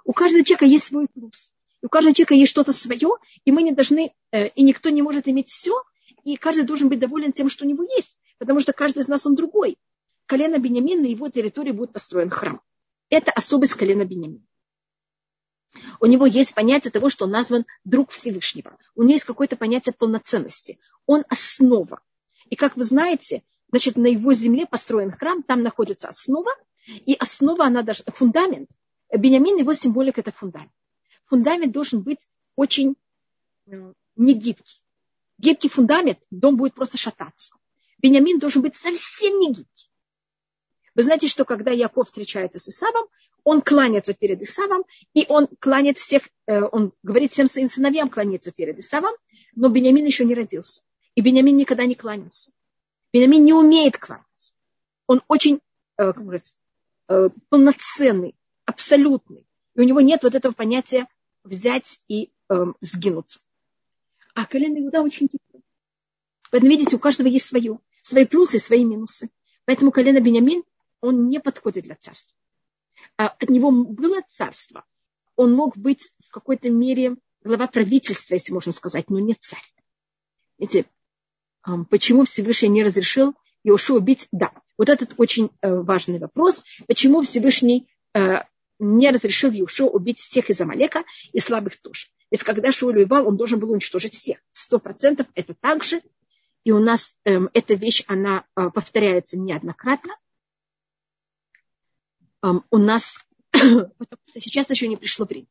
[0.05, 1.51] У каждого человека есть свой плюс.
[1.83, 3.09] У каждого человека есть что-то свое,
[3.45, 5.83] и мы не должны, э, и никто не может иметь все,
[6.25, 9.27] и каждый должен быть доволен тем, что у него есть, потому что каждый из нас
[9.27, 9.79] он другой
[10.27, 12.61] колено Бениамин, на его территории будет построен храм.
[13.09, 14.47] Это особость колена Бениамин.
[16.01, 18.77] У него есть понятие того, что он назван друг Всевышнего.
[18.95, 20.79] У него есть какое-то понятие полноценности.
[21.07, 22.01] Он основа.
[22.49, 26.51] И как вы знаете, значит, на его земле построен храм, там находится основа,
[26.87, 28.71] и основа, она даже, фундамент.
[29.13, 30.73] Бениамин, его символика– это фундамент.
[31.27, 32.97] Фундамент должен быть очень
[33.67, 34.83] э, не гибкий.
[35.39, 37.55] Гибкий фундамент, дом будет просто шататься.
[37.99, 39.86] Бениамин должен быть совсем не гибкий.
[40.97, 43.07] Вы знаете, что когда Яков встречается с Исавом,
[43.45, 48.51] он кланяется перед Исавом, и он кланяет всех, э, он говорит всем своим сыновьям кланяться
[48.51, 49.13] перед Исавом,
[49.55, 50.81] но Бениамин еще не родился.
[51.15, 52.51] И Бениамин никогда не кланялся.
[53.13, 54.55] Бениамин не умеет кланяться.
[55.07, 55.61] Он очень,
[55.99, 56.55] э, как говорится,
[57.09, 58.35] э, полноценный,
[58.65, 59.47] абсолютный.
[59.75, 61.07] И у него нет вот этого понятия
[61.45, 63.41] взять и э, сгинуться.
[64.35, 65.61] А колено Иуда очень гибкое.
[66.51, 67.81] Поэтому, видите, у каждого есть свое.
[68.01, 69.29] Свои плюсы свои минусы.
[69.67, 70.63] Поэтому колено Бениамин,
[71.01, 72.35] он не подходит для царства.
[73.17, 74.85] А от него было царство.
[75.37, 79.75] Он мог быть в какой-то мере глава правительства, если можно сказать, но не царь.
[80.59, 80.87] Видите,
[81.91, 84.29] почему Всевышний не разрешил Иошу убить?
[84.33, 86.63] Да, вот этот очень э, важный вопрос.
[86.87, 88.43] Почему Всевышний э,
[88.79, 92.09] не разрешил Иошуа убить всех из Амалека и слабых тоже?
[92.31, 94.39] Ведь когда Шауль воевал, он должен был уничтожить всех.
[94.51, 96.03] Сто процентов это так же.
[96.65, 100.17] И у нас эм, эта вещь, она э, повторяется неоднократно.
[102.71, 105.49] У нас, сейчас еще не пришло время.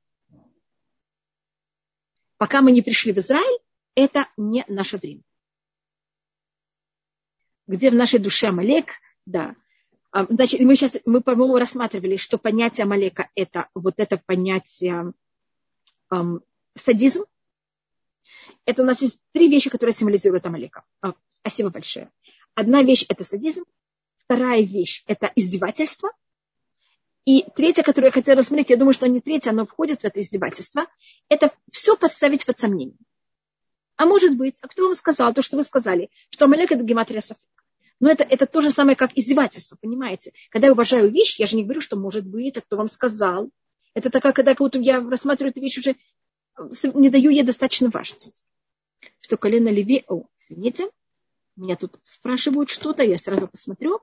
[2.37, 3.59] Пока мы не пришли в Израиль,
[3.95, 5.21] это не наше время.
[7.67, 8.91] Где в нашей душе Амалек,
[9.25, 9.55] да.
[10.11, 15.13] А, значит, мы сейчас, мы, по-моему, рассматривали, что понятие Амалека– это вот это понятие
[16.11, 16.41] эм,
[16.75, 17.25] садизм.
[18.65, 20.83] Это у нас есть три вещи, которые символизируют Амалека.
[21.01, 22.11] А, спасибо большое.
[22.53, 23.65] Одна вещь– это садизм.
[24.17, 26.11] Вторая вещь– это издевательство.
[27.25, 30.21] И третья, которую я хотела рассмотреть, я думаю, что не третья, но входит в это
[30.21, 30.85] издевательство,
[31.27, 32.97] это все поставить под сомнение.
[33.97, 37.21] А может быть, а кто вам сказал то, что вы сказали, что Амалек это гематрия
[37.21, 37.47] Софик?
[37.99, 40.33] Но это, это то же самое, как издевательство, понимаете?
[40.49, 43.49] Когда я уважаю вещь, я же не говорю, что может быть, а кто вам сказал.
[43.93, 45.95] Это такая, когда как я рассматриваю эту вещь уже,
[46.93, 48.43] не даю ей достаточно важности.
[49.21, 50.03] Что колено Леви...
[50.07, 50.89] О, извините,
[51.55, 54.01] меня тут спрашивают что-то, я сразу посмотрю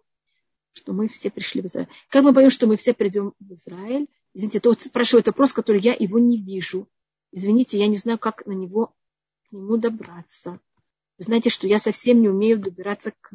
[0.73, 1.89] что мы все пришли в Израиль.
[2.09, 4.09] Как мы поем, что мы все придем в Израиль?
[4.35, 6.89] Извините, то спрашивает вопрос, который я его не вижу.
[7.33, 8.95] Извините, я не знаю, как на него,
[9.49, 10.61] к нему добраться.
[11.18, 13.33] Вы знаете, что я совсем не умею добираться к...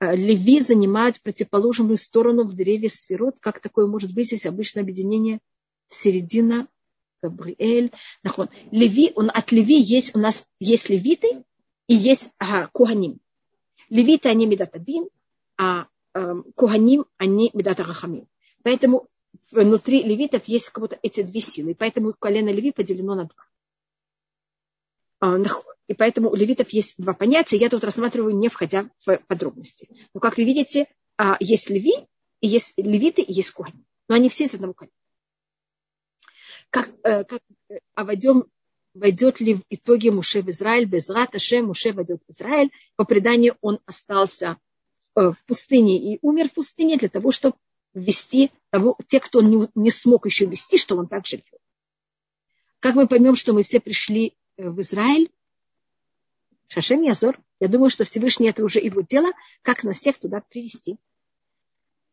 [0.00, 3.36] Э, Леви занимают противоположную сторону в древе сферот.
[3.40, 5.40] Как такое может быть, если обычное объединение
[5.88, 6.68] середина,
[7.22, 7.92] Габриэль.
[8.70, 11.44] Леви, он, от Леви есть, у нас есть левиты
[11.86, 13.20] и есть ага, куаним.
[13.88, 15.08] Левиты, они медатадин,
[15.58, 15.88] а
[16.54, 18.28] куганим, они медата рахамим.
[18.62, 19.08] Поэтому
[19.50, 21.74] внутри левитов есть как будто эти две силы.
[21.74, 23.44] Поэтому колено леви поделено на два.
[25.20, 25.36] А,
[25.86, 27.56] и поэтому у левитов есть два понятия.
[27.56, 29.88] Я тут рассматриваю, не входя в подробности.
[30.14, 30.86] Но, как вы видите,
[31.16, 31.94] а, есть леви,
[32.40, 33.84] и есть левиты, и есть куганим.
[34.08, 34.94] Но они все из одного колена.
[36.70, 37.40] Как, э, как
[37.94, 38.44] а войдем,
[38.94, 42.70] войдет ли в итоге Муше в Израиль, без Рата, Муше войдет в Израиль.
[42.96, 44.69] По преданию он остался Э,
[45.14, 47.56] в пустыне и умер в пустыне для того, чтобы
[47.94, 51.60] ввести того, те, кто не, не смог еще вести, что он также вел.
[52.78, 55.30] Как мы поймем, что мы все пришли э, в Израиль?
[56.68, 57.38] Шашем Язор.
[57.58, 59.30] Я думаю, что Всевышний это уже его дело,
[59.62, 60.96] как нас всех туда привести.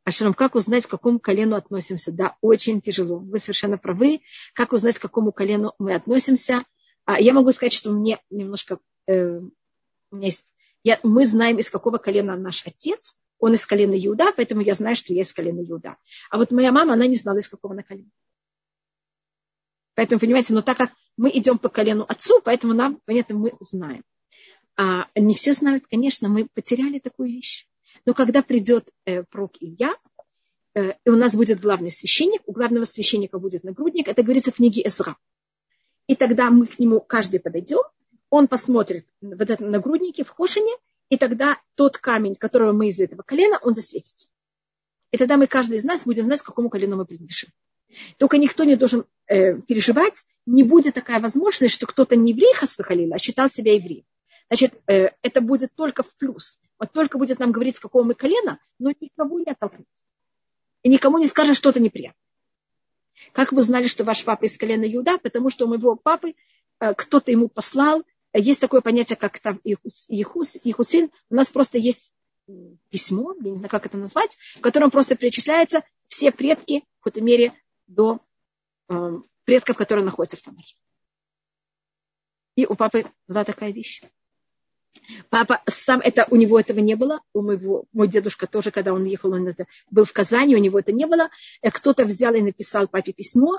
[0.04, 2.12] А Шарам, как узнать, к какому колену относимся?
[2.12, 3.20] Да, очень тяжело.
[3.20, 4.22] Вы совершенно правы.
[4.54, 6.64] Как узнать, к какому колену мы относимся?
[7.06, 8.80] А я могу сказать, что мне немножко...
[9.06, 10.45] Э, у меня есть
[10.88, 13.17] я, мы знаем, из какого колена наш отец.
[13.39, 15.97] Он из колена Иуда, поэтому я знаю, что я из колена Иуда.
[16.31, 18.09] А вот моя мама, она не знала, из какого она колена.
[19.95, 24.03] Поэтому, понимаете, но так как мы идем по колену отцу, поэтому нам, понятно, мы знаем.
[24.77, 27.67] А не все знают, конечно, мы потеряли такую вещь.
[28.05, 29.93] Но когда придет э, пророк Илья,
[30.73, 34.55] э, и у нас будет главный священник, у главного священника будет нагрудник, это говорится в
[34.55, 35.17] книге Эзра.
[36.07, 37.83] И тогда мы к нему каждый подойдем,
[38.30, 40.73] он посмотрит в этот нагруднике в Хошине,
[41.09, 44.28] и тогда тот камень, которого мы из этого колена, он засветится.
[45.11, 47.49] И тогда мы, каждый из нас, будем знать, к какому колену мы принадлежим.
[48.17, 53.15] Только никто не должен э, переживать, не будет такая возможность, что кто-то не еврей Хасвахалила,
[53.15, 54.03] а считал себя евреем.
[54.49, 56.59] Значит, э, это будет только в плюс.
[56.80, 59.88] Вот только будет нам говорить, с какого мы колена, но никого не оттолкнет.
[60.84, 62.21] И никому не скажет что-то неприятное.
[63.32, 65.17] Как вы знали, что ваш папа из колена Иуда?
[65.17, 66.36] Потому что у моего папы
[66.80, 68.03] э, кто-то ему послал
[68.39, 70.07] есть такое понятие, как там Ихус,
[70.63, 71.11] Ихусин.
[71.29, 72.11] У нас просто есть
[72.89, 77.21] письмо, я не знаю, как это назвать, в котором просто перечисляются все предки, в какой-то
[77.21, 77.53] мере,
[77.88, 78.21] до
[78.89, 80.75] э, предков, которые находятся в Танахе.
[82.55, 84.01] И у папы была такая вещь.
[85.29, 87.21] Папа сам это, у него этого не было.
[87.33, 90.79] У моего, мой дедушка тоже, когда он ехал, он это, был в Казани, у него
[90.79, 91.29] это не было.
[91.61, 93.57] Э, кто-то взял и написал папе письмо,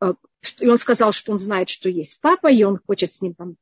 [0.00, 0.14] э,
[0.60, 3.56] и он сказал, что он знает, что есть папа, и он хочет с ним там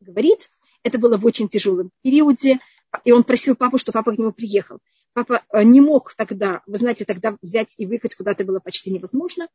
[0.00, 0.50] говорить.
[0.82, 2.58] Это было в очень тяжелом периоде,
[3.04, 4.78] и он просил папу, чтобы папа к нему приехал.
[5.12, 9.48] Папа э, не мог тогда, вы знаете, тогда взять и выехать куда-то было почти невозможно.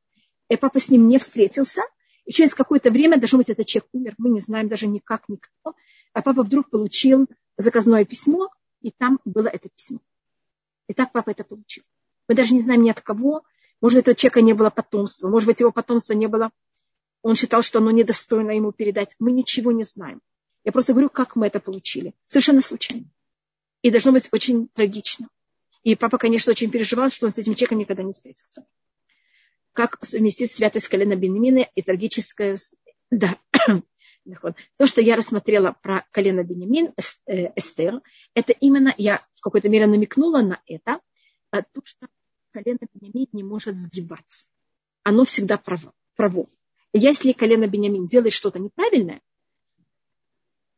[0.49, 1.83] И папа с ним не встретился.
[2.25, 5.75] И через какое-то время, должно быть, этот человек умер, мы не знаем даже никак никто.
[6.13, 8.49] А папа вдруг получил заказное письмо,
[8.81, 9.99] и там было это письмо.
[10.87, 11.83] И так папа это получил.
[12.27, 13.43] Мы даже не знаем ни от кого.
[13.81, 15.27] Может, этого человека не было потомства.
[15.27, 16.51] Может быть, его потомства не было.
[17.23, 19.15] Он считал, что оно недостойно ему передать.
[19.17, 20.21] Мы ничего не знаем.
[20.63, 22.13] Я просто говорю, как мы это получили.
[22.27, 23.05] Совершенно случайно.
[23.81, 25.29] И должно быть очень трагично.
[25.83, 28.65] И папа, конечно, очень переживал, что он с этим человеком никогда не встретился.
[29.71, 32.57] Как совместить святость колена Бенемина и трагическое...
[33.09, 33.37] Да,
[34.77, 36.93] то, что я рассмотрела про колено Бенемин,
[37.25, 38.01] э, Эстер,
[38.33, 40.99] это именно, я в какой-то мере намекнула на это,
[41.51, 42.07] а то, что
[42.51, 44.45] колено Бенемин не может сгибаться.
[45.03, 45.93] Оно всегда право.
[46.15, 46.47] право.
[46.93, 49.21] Если колено Бенемин делает что-то неправильное,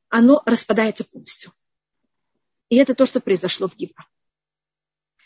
[0.09, 1.51] оно распадается полностью.
[2.69, 4.05] И это то, что произошло в Гива.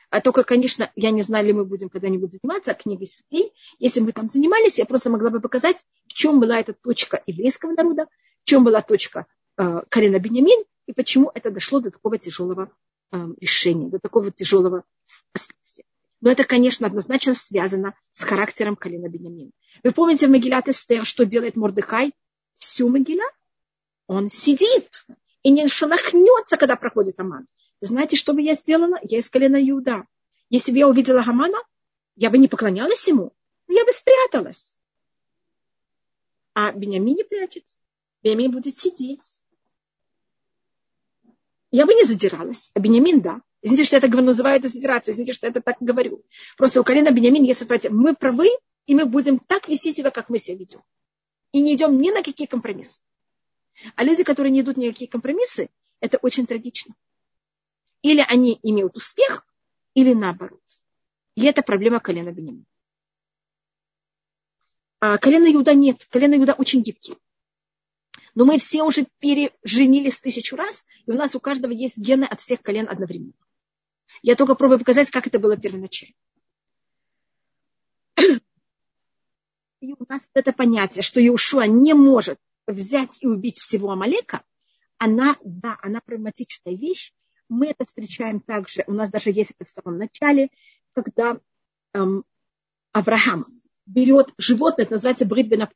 [0.10, 3.54] А только, конечно, я не знаю, ли мы будем когда-нибудь заниматься книгой судей.
[3.78, 5.78] Если мы там занимались, я просто могла бы показать,
[6.08, 8.08] в чем была эта точка еврейского народа,
[8.42, 9.28] в чем была точка
[9.58, 12.72] э, Карина Бенямин, и почему это дошло до такого тяжелого
[13.12, 14.84] э, решения, до такого тяжелого.
[16.22, 19.52] Но это, конечно, однозначно связано с характером Калина Бенямин.
[19.84, 22.14] Вы помните в Могилят Эстер, что делает Мордыхай?
[22.58, 23.26] Всю Могиля
[24.08, 25.06] он сидит
[25.44, 27.48] и не шанахнется, когда проходит Аман.
[27.80, 28.98] Знаете, что бы я сделала?
[29.04, 30.06] Я из колена Иуда.
[30.50, 31.60] Если бы я увидела Хамана,
[32.16, 33.34] я бы не поклонялась ему,
[33.68, 34.76] я бы спряталась.
[36.54, 37.78] А Бениамин не прячется.
[38.24, 39.40] Бениамин будет сидеть.
[41.72, 43.42] Я бы не задиралась, а Бениамин да.
[43.62, 46.24] Извините, что я так называю это задираться, извините, что я это так говорю.
[46.57, 48.49] Просто у колена Бениамин, если понимаете, мы правы,
[48.86, 50.82] и мы будем так вести себя, как мы себя ведем.
[51.51, 53.01] И не идем ни на какие компромиссы.
[53.95, 56.95] А люди, которые не идут ни на какие компромиссы, это очень трагично.
[58.01, 59.45] Или они имеют успех,
[59.93, 60.62] или наоборот.
[61.36, 62.66] И это проблема колена Бенемина.
[65.01, 66.05] А колено Иуда нет.
[66.10, 67.18] Колено Иуда очень гибкий.
[68.36, 72.41] Но мы все уже переженились тысячу раз, и у нас у каждого есть гены от
[72.41, 73.34] всех колен одновременно.
[74.22, 76.16] Я только пробую показать, как это было первоначально.
[79.82, 82.38] И у нас это понятие, что Иушуа не может
[82.68, 84.43] взять и убить всего Амалека,
[84.97, 87.14] она, да, она прагматичная вещь,
[87.47, 90.49] мы это встречаем также, у нас даже есть это в самом начале,
[90.93, 91.39] когда
[91.93, 92.24] эм,
[92.91, 93.45] Авраам
[93.86, 95.68] берет животное, это называется брит бен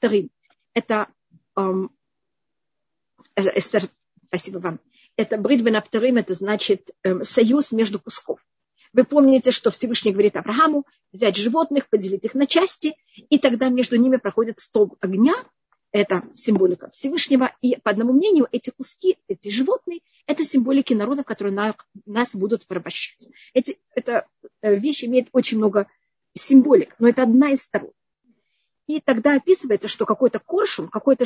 [0.74, 1.08] Это,
[1.56, 1.92] эм,
[3.36, 3.84] Эстер,
[4.28, 4.80] спасибо вам.
[5.16, 8.40] Это брит бен это значит эм, союз между кусков.
[8.94, 12.96] Вы помните, что Всевышний говорит Аврааму взять животных, поделить их на части,
[13.30, 15.34] и тогда между ними проходит столб огня,
[15.92, 17.56] это символика Всевышнего.
[17.62, 22.66] И по одному мнению, эти куски, эти животные, это символики народов, которые на, нас будут
[22.66, 23.30] порабощать.
[23.54, 24.28] Эти, эта
[24.62, 25.88] э, вещь имеет очень много
[26.34, 27.92] символик, но это одна из сторон.
[28.88, 31.26] И тогда описывается, что какой-то коршун, какой-то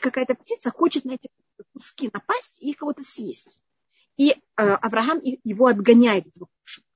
[0.00, 1.28] какая-то птица хочет на эти
[1.72, 3.60] куски напасть и кого-то съесть.
[4.16, 6.86] И э, Авраам его отгоняет, этого коршуна.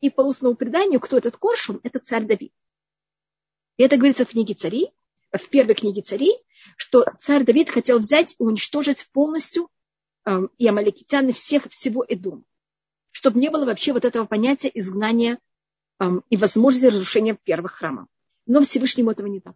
[0.00, 2.52] И по устному преданию, кто этот коршун, это царь Давид.
[3.78, 4.92] И это говорится в книге царей,
[5.32, 6.34] в первой книге царей,
[6.76, 9.68] что царь Давид хотел взять и уничтожить полностью
[10.24, 12.44] э, и амаликитян, и всех, всего Эдома,
[13.10, 15.38] чтобы не было вообще вот этого понятия изгнания
[16.00, 18.08] э, и возможности разрушения первых храмов.
[18.48, 19.54] Но Всевышнему этого не дал.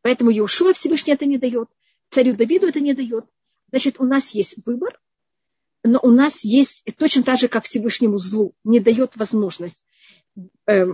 [0.00, 1.68] Поэтому Иошуа Всевышний это не дает,
[2.08, 3.26] царю Давиду это не дает.
[3.68, 4.98] Значит, у нас есть выбор,
[5.82, 9.84] но у нас есть точно так же, как Всевышнему злу, не дает возможность
[10.66, 10.86] э,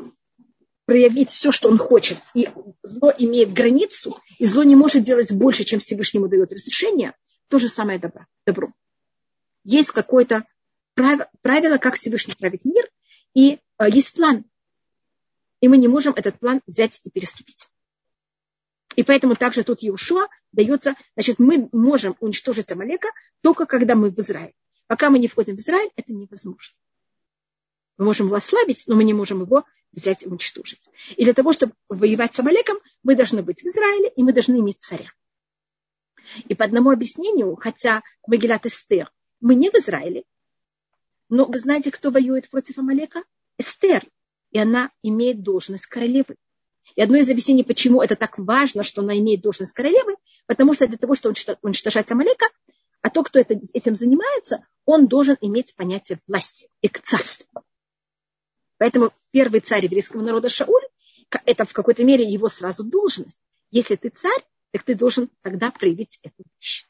[0.86, 2.48] проявить все, что он хочет, и
[2.82, 7.14] зло имеет границу, и зло не может делать больше, чем Всевышнему дает разрешение,
[7.48, 8.26] то же самое добро.
[8.46, 8.72] добро.
[9.62, 10.46] Есть какое-то
[10.94, 12.88] правило, как Всевышний правит мир,
[13.34, 14.46] и э, есть план.
[15.60, 17.68] И мы не можем этот план взять и переступить.
[18.94, 23.08] И поэтому также тут Иешуа дается, значит, мы можем уничтожить Амалека
[23.42, 24.54] только когда мы в Израиле.
[24.86, 26.76] Пока мы не входим в Израиль, это невозможно.
[27.98, 30.88] Мы можем его ослабить, но мы не можем его взять и уничтожить.
[31.16, 34.60] И для того, чтобы воевать с Амалеком, мы должны быть в Израиле, и мы должны
[34.60, 35.10] иметь царя.
[36.48, 40.24] И по одному объяснению, хотя Магилат Эстер, мы не в Израиле,
[41.28, 43.24] но вы знаете, кто воюет против Амалека?
[43.58, 44.06] Эстер.
[44.50, 46.36] И она имеет должность королевы.
[46.94, 50.16] И одно из объяснений, почему это так важно, что она имеет должность королевы,
[50.46, 52.46] потому что для того, чтобы уничтожать Амалека,
[53.02, 57.62] А тот, кто это, этим занимается, он должен иметь понятие власти и царства.
[58.78, 60.86] Поэтому первый царь еврейского народа Шауль,
[61.44, 63.40] это в какой-то мере его сразу должность.
[63.70, 66.86] Если ты царь, так ты должен тогда проявить эту вещь.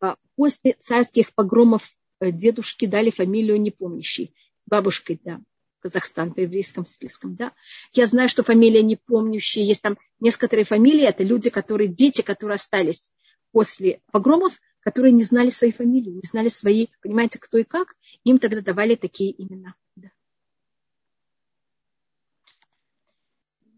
[0.00, 1.88] А после царских погромов
[2.20, 4.34] э, дедушки дали фамилию непомнящий.
[4.64, 5.40] С бабушкой, да,
[5.84, 7.52] Казахстан по еврейским спискам, да.
[7.92, 13.10] Я знаю, что фамилия непомнящие, есть там некоторые фамилии, это люди, которые, дети, которые остались
[13.52, 18.38] после погромов, которые не знали свои фамилии, не знали свои, понимаете, кто и как, им
[18.38, 19.74] тогда давали такие имена.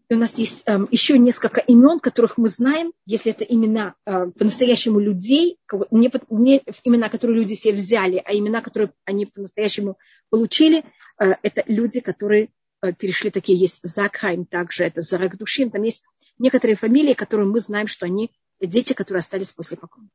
[0.09, 5.01] У нас есть э, еще несколько имен, которых мы знаем, если это имена э, по-настоящему
[5.01, 5.59] людей,
[5.91, 9.97] не, не имена, которые люди себе взяли, а имена, которые они по-настоящему
[10.29, 10.85] получили,
[11.19, 12.49] э, это люди, которые
[12.81, 16.03] э, перешли, такие есть Закхайм, также это Зарагдушим, там есть
[16.39, 18.31] некоторые фамилии, которые мы знаем, что они
[18.61, 20.07] дети, которые остались после покоя.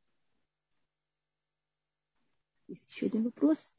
[2.67, 3.71] Есть еще один вопрос.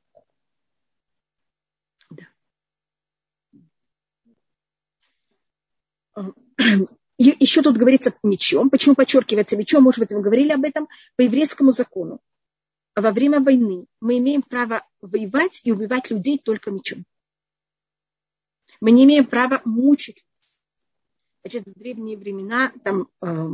[7.19, 8.71] Еще тут говорится мечом.
[8.71, 9.83] Почему подчеркивается мечом?
[9.83, 12.21] Может быть, вы говорили об этом по еврейскому закону.
[12.97, 17.05] Во время войны мы имеем право воевать и убивать людей только мечом.
[18.81, 20.25] Мы не имеем права мучить.
[21.43, 23.49] Значит, в древние времена там, э,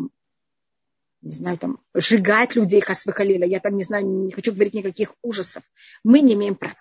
[1.23, 5.63] не знаю, там, сжигать людей, хасвахалила, я там не знаю, не хочу говорить никаких ужасов.
[6.05, 6.77] Мы не имеем права.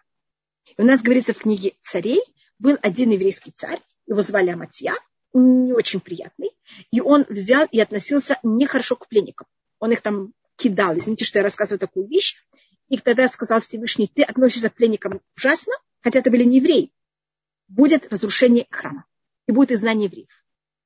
[0.65, 2.21] И у нас говорится в книге царей,
[2.59, 4.95] был один еврейский царь, его звали Аматья,
[5.33, 6.51] не очень приятный.
[6.91, 9.47] И он взял и относился нехорошо к пленникам.
[9.79, 10.97] Он их там кидал.
[10.97, 12.43] Извините, что я рассказываю такую вещь.
[12.89, 16.91] И тогда сказал Всевышний, ты относишься к пленникам ужасно, хотя это были не евреи.
[17.67, 19.05] Будет разрушение храма.
[19.47, 20.43] И будет изгнание евреев.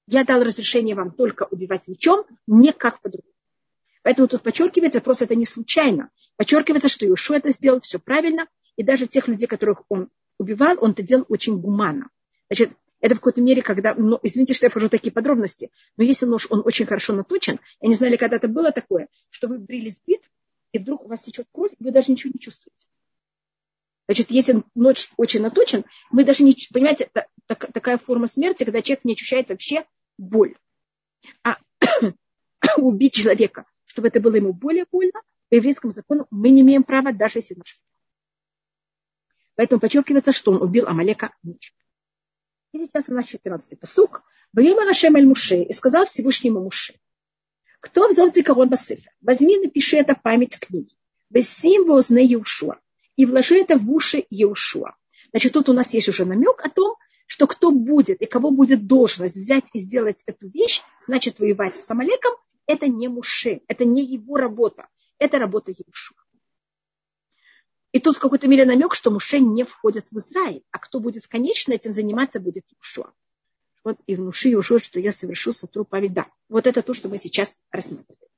[0.07, 3.33] Я дал разрешение вам только убивать мечом, не как по-другому.
[4.03, 6.09] Поэтому тут подчеркивается, просто это не случайно.
[6.35, 10.91] Подчеркивается, что Иошуа это сделал все правильно, и даже тех людей, которых он убивал, он
[10.91, 12.09] это делал очень гуманно.
[12.49, 12.71] Значит,
[13.03, 16.25] это в какой-то мере, когда, ну, извините, что я вхожу в такие подробности, но если
[16.25, 20.01] нож, он очень хорошо наточен, я не знали, когда это было такое, что вы брились
[20.07, 20.31] бит,
[20.71, 22.87] и вдруг у вас течет кровь, и вы даже ничего не чувствуете.
[24.07, 28.81] Значит, если нож очень наточен, мы даже не, понимаете, это так, такая форма смерти, когда
[28.81, 29.83] человек не ощущает вообще
[30.17, 30.55] боль.
[31.43, 31.57] А
[32.77, 37.11] убить человека, чтобы это было ему более больно, по еврейскому закону мы не имеем права,
[37.11, 37.81] даже если нож.
[39.55, 41.75] Поэтому подчеркивается, что он убил Амалека мечом.
[42.73, 44.23] И сейчас у нас 14-й посук.
[44.51, 46.95] Вайома Рашем Эль Муше и сказал Всевышнему Муше.
[47.79, 49.11] Кто взял дикарон Басифер?
[49.21, 50.91] Возьми, напиши это память книги.
[51.29, 52.79] Весим возне Еушуа.
[53.15, 54.95] И вложи это в уши Еушуа.
[55.29, 56.95] Значит, тут у нас есть уже намек о том,
[57.27, 61.91] что кто будет и кого будет должность взять и сделать эту вещь, значит, воевать с
[61.91, 62.33] Амалеком,
[62.65, 64.87] это не Муше, это не его работа,
[65.19, 66.22] это работа Еушуа.
[67.93, 71.27] И тут в какой-то мере намек, что Муше не входит в Израиль, а кто будет
[71.27, 73.13] конечно этим заниматься, будет Юшуа.
[73.83, 77.55] Вот и внуши Юшуа, что я совершу сатру Да, Вот это то, что мы сейчас
[77.71, 78.31] рассматриваем.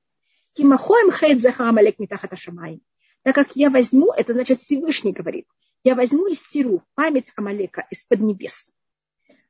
[0.53, 2.82] Кимахоем хейд захамалек митахата шамай.
[3.24, 5.47] Так как я возьму, это значит Всевышний говорит,
[5.86, 8.74] я возьму и стиру память Амалека из-под небес.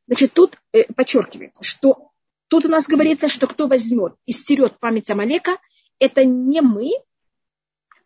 [0.06, 2.12] Значит, тут э, подчеркивается, что
[2.48, 5.58] тут у нас говорится, что кто возьмет и стерет память Амалека,
[5.98, 6.92] это не мы,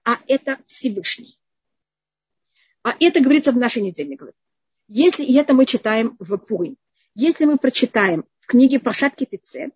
[0.06, 1.40] а это Всевышний.
[2.84, 4.34] А это говорится в нашей недельной главе.
[4.88, 6.78] Если и это мы читаем в Пурим.
[7.14, 9.72] Если мы прочитаем в книге Пашат Китице,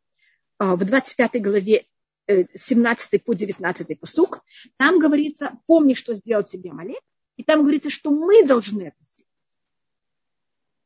[0.57, 1.85] а, в 25 главе
[2.27, 4.43] 17 э, по 19 посук,
[4.77, 7.01] там говорится, помни, что сделал тебе Малек,
[7.35, 9.29] и там говорится, что мы должны это сделать.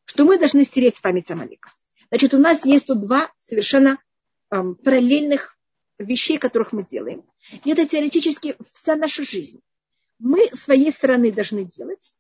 [0.05, 1.71] Что мы должны стереть память Амалека.
[2.09, 3.99] Значит, у нас есть тут два совершенно
[4.49, 5.57] эм, параллельных
[5.99, 7.23] вещей, которых мы делаем.
[7.63, 9.61] И это теоретически вся наша жизнь
[10.19, 12.15] мы своей стороны должны делать,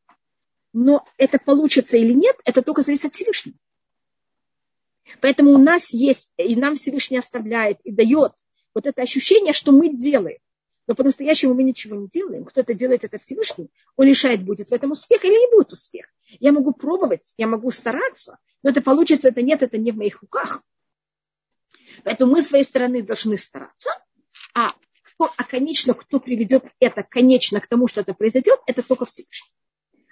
[0.73, 3.57] но это получится или нет, это только зависит от Всевышнего.
[5.21, 8.33] Поэтому у нас есть, и нам Всевышний оставляет и дает
[8.73, 10.37] вот это ощущение, что мы делаем.
[10.85, 12.45] Но по-настоящему мы ничего не делаем.
[12.45, 16.05] Кто-то делает это Всевышний, он решает, будет в этом успех или не будет успех.
[16.39, 20.21] Я могу пробовать, я могу стараться, но это получится, это нет, это не в моих
[20.21, 20.61] руках.
[22.03, 23.89] Поэтому мы своей стороны должны стараться,
[24.53, 24.73] а
[25.17, 29.51] кто, а конечно, кто приведет это конечно к тому, что это произойдет, это только Всевышний.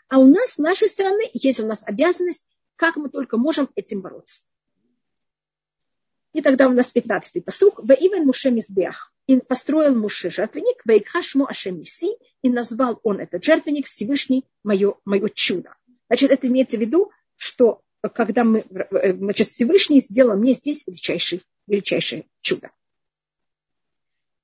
[0.09, 2.45] А у нас, с нашей стороны, есть у нас обязанность,
[2.75, 4.41] как мы только можем этим бороться.
[6.33, 7.79] И тогда у нас 15-й посук.
[7.79, 9.13] Ваивен Муше Мизбех.
[9.27, 15.29] И построил Муше жертвенник, Вейкхашму Ашем Миси, и назвал он этот жертвенник Всевышний мое, мое
[15.29, 15.75] чудо.
[16.07, 17.81] Значит, это имеется в виду, что
[18.13, 22.71] когда мы, значит, Всевышний сделал мне здесь величайший, величайшее чудо.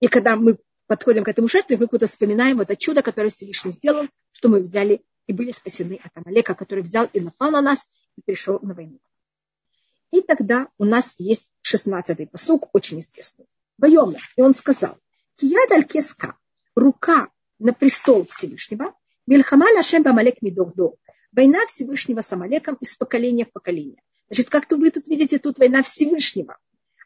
[0.02, 3.72] И когда мы подходим к этому жертве, мы куда вспоминаем вот это чудо, которое Всевышний
[3.72, 7.88] сделал, что мы взяли и были спасены от Амалека, который взял и напал на нас
[8.18, 8.99] и пришел на войну.
[10.12, 13.45] И тогда у нас есть шестнадцатый посук, очень известный.
[13.78, 14.20] Воемна.
[14.36, 14.97] И он сказал,
[15.38, 16.36] Кияд аль кеска,
[16.76, 17.30] рука
[17.60, 18.93] на престол Всевышнего,
[19.28, 20.95] Мельхама Лашем Бамалек Мидогдо.
[21.32, 24.02] Война Всевышнего с Амалеком из поколения в поколение.
[24.28, 26.58] Значит, как-то вы тут видите, тут война Всевышнего.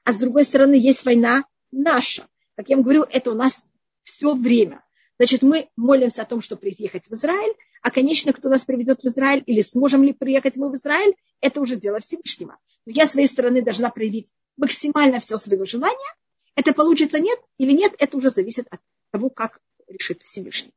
[0.04, 2.28] А с другой стороны, есть война наша.
[2.56, 3.66] Как я вам говорю, это у нас
[4.04, 4.84] все время.
[5.18, 9.08] Значит, мы молимся о том, чтобы приехать в Израиль, а, конечно, кто нас приведет в
[9.08, 12.58] Израиль или сможем ли приехать мы в Израиль, это уже дело Всевышнего.
[12.86, 16.14] Но я с своей стороны должна проявить максимально все свое желание.
[16.56, 18.80] Это получится нет или нет, это уже зависит от
[19.12, 20.74] того, как решит Всевышний.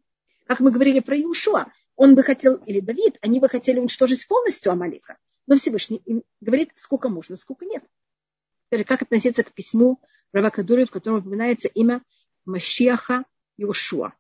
[0.47, 4.71] Как мы говорили про Иушуа, он бы хотел, или Давид, они бы хотели уничтожить полностью
[4.71, 5.17] Амалика.
[5.47, 7.83] Но Всевышний им говорит, сколько можно, сколько нет.
[8.87, 10.01] Как относиться к письму
[10.33, 12.03] Равакадуры, в котором упоминается имя
[12.45, 13.25] Машиаха
[13.57, 14.13] Иошуа.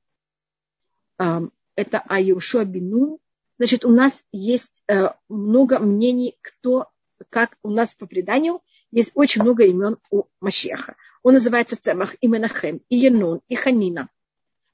[1.16, 3.18] Это о Иошуа Бинун.
[3.56, 6.88] Значит, у нас есть э, много мнений, кто,
[7.28, 10.96] как у нас по преданию, есть очень много имен у Машиаха.
[11.22, 14.08] Он называется Цемах, и Менахем, и Янун, и Ханина.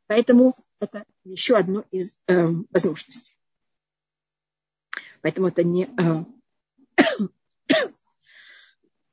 [0.06, 3.36] Поэтому это еще одно из э, возможностей.
[5.22, 5.88] Поэтому это не...
[5.98, 6.24] Э,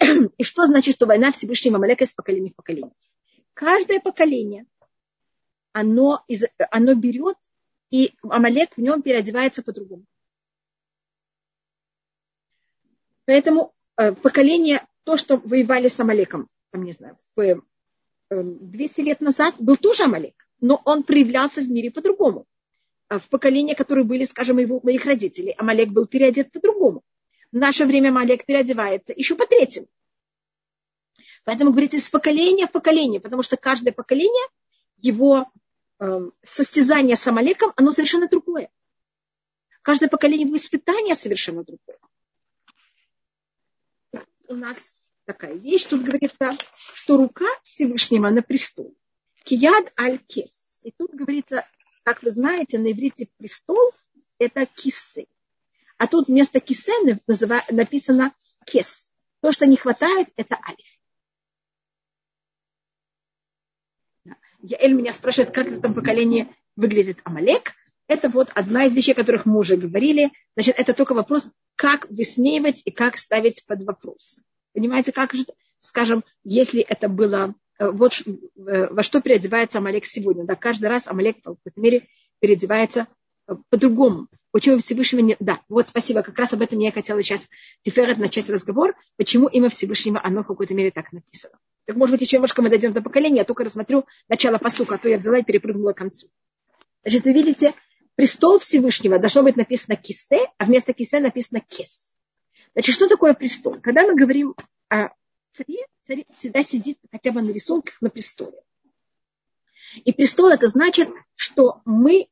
[0.37, 2.93] и что значит, что война Всевышнего Амалека из поколения в поколение?
[3.53, 4.65] Каждое поколение,
[5.73, 7.37] оно, из, оно берет,
[7.89, 10.05] и Амалек в нем переодевается по-другому.
[13.25, 17.61] Поэтому э, поколение, то, что воевали с Амалеком, там, не знаю, в,
[18.29, 22.45] 200 лет назад, был тоже Амалек но он проявлялся в мире по-другому.
[23.09, 27.03] А в поколении, которые были, скажем, его, моих родителей, Амалек был переодет по-другому.
[27.51, 29.87] В наше время Амалек переодевается еще по третьему.
[31.43, 34.47] Поэтому говорите с поколения в поколение, потому что каждое поколение,
[34.97, 35.51] его
[35.99, 38.69] э, состязание с Амалеком, оно совершенно другое.
[39.81, 41.97] Каждое поколение его испытания совершенно другое.
[44.47, 44.95] У нас
[45.25, 46.57] такая вещь, тут говорится,
[46.93, 48.95] что рука Всевышнего на престол.
[49.43, 50.69] Кияд аль-кес.
[50.83, 51.63] И тут говорится,
[52.03, 53.91] как вы знаете, на иврите престол–
[54.39, 55.27] это кисы.
[56.01, 56.93] А тут вместо кисе
[57.69, 58.33] написано
[58.65, 59.11] кес.
[59.39, 60.99] То, что не хватает, это алиф.
[64.63, 67.73] Яэль меня спрашивает, как в этом поколении выглядит Амалек.
[68.07, 70.31] Это вот одна из вещей, о которых мы уже говорили.
[70.55, 74.37] Значит, это только вопрос, как высмеивать и как ставить под вопрос.
[74.73, 75.45] Понимаете, как же,
[75.81, 80.45] скажем, если это было Э, вот э, во что переодевается Амалек сегодня.
[80.45, 82.07] Да, каждый раз Амалек в какой-то мере
[82.39, 83.07] переодевается
[83.69, 84.27] по-другому.
[84.51, 85.37] Почему Всевышнего не...
[85.39, 87.49] Да, вот спасибо, как раз об этом я хотела сейчас
[87.83, 91.57] Тиферет начать разговор, почему имя Всевышнего, оно в какой-то мере так написано.
[91.85, 94.97] Так может быть еще немножко мы дойдем до поколения, я только рассмотрю начало посука, а
[94.97, 96.27] то я взяла и перепрыгнула к концу.
[97.03, 97.73] Значит, вы видите,
[98.15, 102.13] престол Всевышнего должно быть написано кисе, а вместо кисе написано кес.
[102.73, 103.75] Значит, что такое престол?
[103.81, 104.55] Когда мы говорим
[104.89, 105.09] о
[105.53, 108.61] царе, царь всегда сидит хотя бы на рисунках на престоле.
[110.05, 112.27] И престол это значит, что мы, э,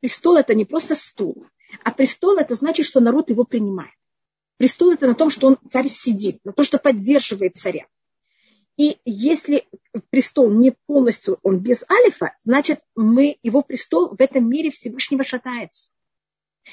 [0.00, 1.46] престол это не просто стул,
[1.84, 3.94] а престол это значит, что народ его принимает.
[4.56, 7.86] Престол это на том, что он царь сидит, на том, что поддерживает царя.
[8.76, 9.68] И если
[10.10, 15.90] престол не полностью, он без алифа, значит, мы, его престол в этом мире Всевышнего шатается.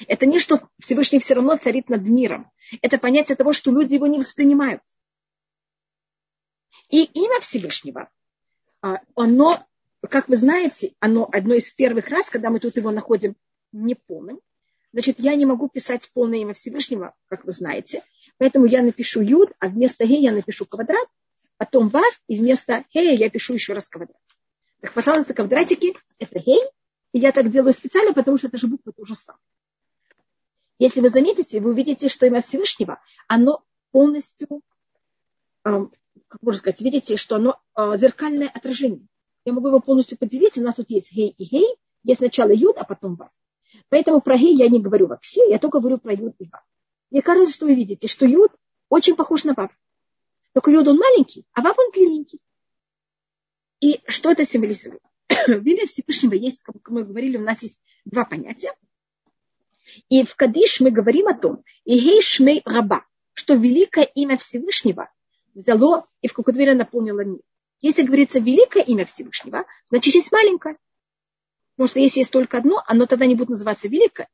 [0.06, 2.50] Это не что Всевышний все равно царит над миром.
[2.80, 4.82] Это понятие того, что люди его не воспринимают.
[6.88, 8.08] И имя Всевышнего,
[8.82, 9.64] а, оно,
[10.08, 13.36] как вы знаете, оно одно из первых раз, когда мы тут его находим
[13.72, 14.40] неполным.
[14.92, 18.02] Значит, я не могу писать полное имя Всевышнего, как вы знаете.
[18.38, 21.06] Поэтому я напишу юд, а вместо гей я напишу квадрат,
[21.58, 24.16] потом вав, и вместо гея я пишу еще раз квадрат.
[24.80, 26.60] Так, пожалуйста, квадратики– это гей.
[27.12, 29.42] И я так делаю специально, потому что это же буква то же самое.
[30.78, 34.62] Если вы заметите, вы увидите, что имя Всевышнего, оно полностью
[35.62, 39.06] как можно сказать, видите, что оно э, зеркальное отражение.
[39.50, 40.56] Я могу его полностью поделить.
[40.58, 41.66] У нас тут есть гей и гей.
[42.04, 43.30] Есть сначала юд, а потом вав.
[43.88, 46.62] Поэтому про гей я не говорю вообще, я только говорю про юд и вав.
[47.10, 48.52] Мне кажется, что вы видите, что юд
[48.90, 49.72] очень похож на вав.
[50.52, 52.38] Только юд он маленький, а вав он длинненький.
[53.80, 55.02] И что это символизирует?
[55.28, 58.72] В имя Всевышнего есть, как мы говорили, у нас есть два понятия.
[60.08, 65.10] И в Кадиш мы говорим о том, и гей шмей раба, что великое имя Всевышнего
[65.54, 67.40] взяло и в какой-то мере наполнило мир.
[67.80, 70.76] Если говорится великое имя Всевышнего, значит есть маленькое.
[71.76, 74.28] Потому что если есть только одно, оно тогда не будет называться великое.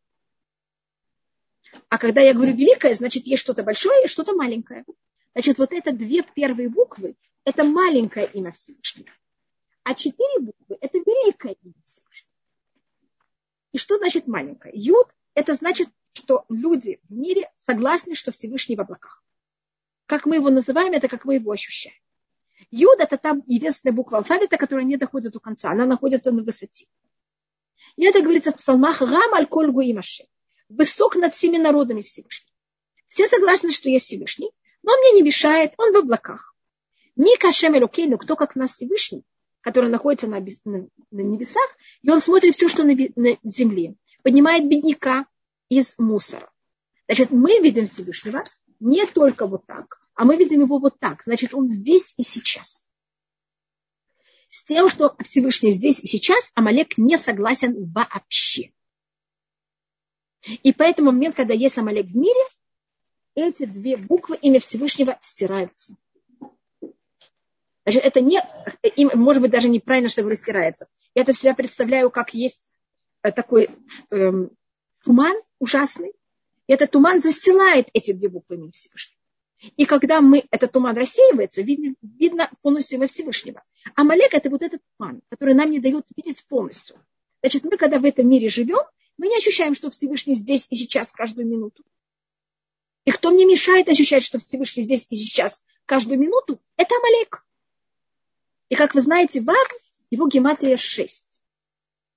[1.88, 4.84] А когда я говорю великое, значит есть что-то большое и что-то маленькое.
[5.32, 9.10] Значит, вот это две первые буквы, это маленькое имя Всевышнего.
[9.84, 12.32] А четыре буквы– это великое имя Всевышнего.
[13.72, 14.72] И что значит маленькое?
[14.74, 19.22] Юд– это значит, что люди в мире согласны, что Всевышний в облаках.
[20.06, 21.96] Как мы его называем, это как мы его ощущаем.
[22.70, 25.70] Юд– это там единственная буква алфавита, которая не доходит до конца.
[25.70, 26.86] Она находится на высоте.
[27.96, 30.24] И это говорится в псалмах «Рам аль коль гуимаше»
[30.68, 32.52] высок над всеми народами Всевышний.
[33.08, 34.50] Все согласны, что есть Всевышний,
[34.82, 36.54] но он мне не мешает, он в облаках.
[37.14, 39.24] Ни Кашем Элокейну, кто как нас Всевышний,
[39.60, 41.68] который находится на, на, на небесах,
[42.02, 45.26] и он смотрит все, что на, на земле, поднимает бедняка
[45.68, 46.50] из мусора.
[47.08, 48.44] Значит, мы видим Всевышнего
[48.80, 51.22] не только вот так, а мы видим его вот так.
[51.24, 52.90] Значит, он здесь и сейчас.
[54.48, 58.72] С тем, что Всевышний здесь и сейчас, Амалек не согласен вообще.
[60.62, 62.40] И поэтому момент, когда есть Амалек в мире,
[63.34, 65.96] эти две буквы имя Всевышнего стираются.
[67.84, 68.42] Значит, это не,
[69.14, 70.88] может быть, даже неправильно, что говорю, стирается.
[71.14, 72.68] Я это всегда представляю, как есть
[73.22, 73.68] э, такой
[74.10, 74.50] эм,
[75.04, 76.14] туман ужасный.
[76.66, 79.15] И этот туман застилает эти две буквы имени Всевышнего.
[79.76, 83.62] И когда мы, этот туман рассеивается, видно, видно полностью имя Всевышнего.
[83.94, 86.96] А Малек это вот этот туман, который нам не дает видеть полностью.
[87.40, 88.84] Значит, мы, когда в этом мире живем,
[89.16, 91.84] мы не ощущаем, что Всевышний здесь и сейчас каждую минуту.
[93.04, 97.46] И кто мне мешает ощущать, что Всевышний здесь и сейчас каждую минуту, это Амалек.
[98.68, 99.68] И как вы знаете, Вав,
[100.10, 101.42] его гематрия 6.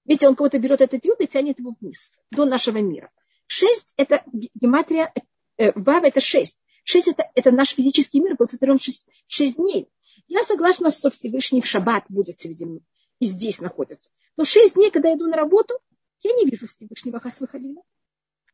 [0.05, 3.11] Видите, он кого-то берет этот юд и тянет его вниз, до нашего мира.
[3.45, 5.13] 6– это гематрия,
[5.57, 6.57] э, Вав– это 6.
[6.89, 9.87] 6 это,– это наш физический мир, был сотворен 6, 6 дней.
[10.27, 12.65] Я согласна, что Всевышний в шаббат будет среди
[13.19, 14.09] и здесь находится.
[14.37, 15.75] Но 6 дней, когда я иду на работу,
[16.23, 17.81] я не вижу Всевышнего Хасвахалина.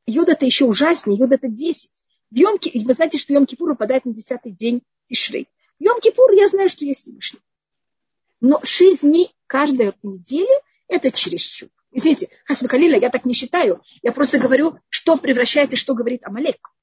[0.05, 1.89] Йод это еще ужаснее, йод это 10.
[2.31, 5.47] В Йом, вы знаете, что Йом Кипур выпадает на 10 день Тишрей.
[5.79, 7.39] В Йом Кипур я знаю, что есть Всевышний.
[8.41, 11.69] Но 6 дней каждой недели это чересчур.
[11.93, 13.81] Извините, Хасвахалина, я так не считаю.
[14.01, 16.75] Я просто говорю, что превращает и что говорит Амалек.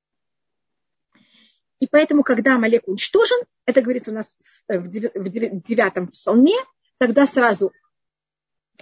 [1.83, 4.37] И поэтому, когда Амалек уничтожен, это говорится у нас
[4.69, 6.55] в девятом псалме,
[6.99, 7.73] тогда сразу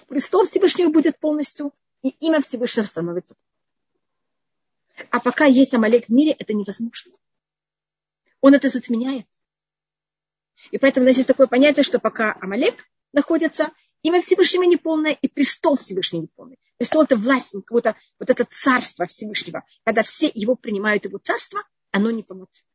[0.07, 1.73] престол Всевышнего будет полностью
[2.03, 3.37] и имя Всевышнего становится.
[5.11, 7.13] А пока есть Амалек в мире, это невозможно.
[8.43, 9.27] Он это затменяет.
[10.71, 12.85] И поэтому у нас есть такое понятие, что пока Амалек
[13.15, 13.71] находится,
[14.03, 16.59] имя Всевышнего неполное и престол Всевышнего неполный.
[16.77, 19.65] Престол– это власть, как будто вот это царство Всевышнего.
[19.85, 22.69] Когда все его принимают, его царство, оно не полноценно.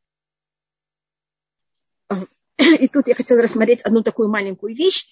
[2.58, 5.06] И тут я хотела рассмотреть одну такую маленькую вещь,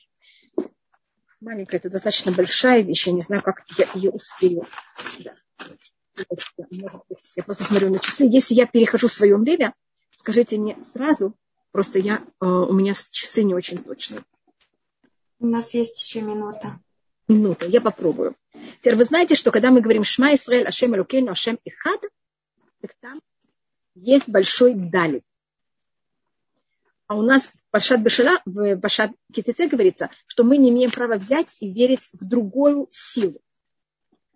[1.45, 3.07] маленькая, это достаточно большая вещь.
[3.07, 4.67] Я не знаю, как я ее успею.
[5.21, 5.35] Да.
[6.71, 8.25] Может быть, я просто смотрю на часы.
[8.25, 9.75] Если я перехожу в свое время,
[10.13, 11.35] скажите мне сразу,
[11.71, 14.23] просто я, э, у меня часы не очень точные.
[15.39, 16.81] У нас есть еще минута.
[17.29, 18.37] Минута, я попробую.
[18.81, 22.01] Теперь вы знаете, что когда мы говорим Шма Исраэль, Ашем Элукейну, Ашем Ихад,
[22.81, 23.21] так там
[23.95, 25.25] есть большой далит.
[27.07, 31.17] А у нас в Башат Бешала, в Башат Китеце говорится, что мы не имеем права
[31.17, 33.41] взять и верить в другую силу.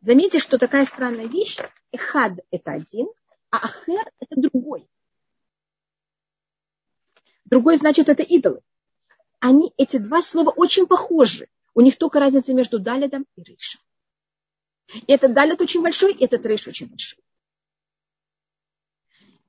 [0.01, 1.59] Заметьте, что такая странная вещь.
[1.93, 3.09] Эхад– это один,
[3.51, 4.87] а Ахер– это другой.
[7.47, 8.61] Другой значит это идолы.
[9.41, 11.49] Они, эти два слова очень похожи.
[11.75, 13.81] У них только разница между Далидом и Рейшем.
[14.93, 17.23] И этот Далид очень большой, и этот Рейш очень большой.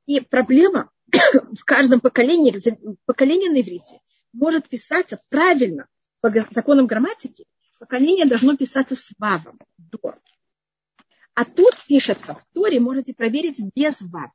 [0.05, 0.91] И проблема
[1.53, 2.55] в каждом поколении,
[3.05, 3.99] поколение на иврите
[4.34, 5.88] может писаться правильно
[6.22, 7.45] по законам грамматики,
[7.80, 10.16] поколение должно писаться с вавом, до.
[11.34, 14.34] А тут пишется в Торе, можете проверить без вава.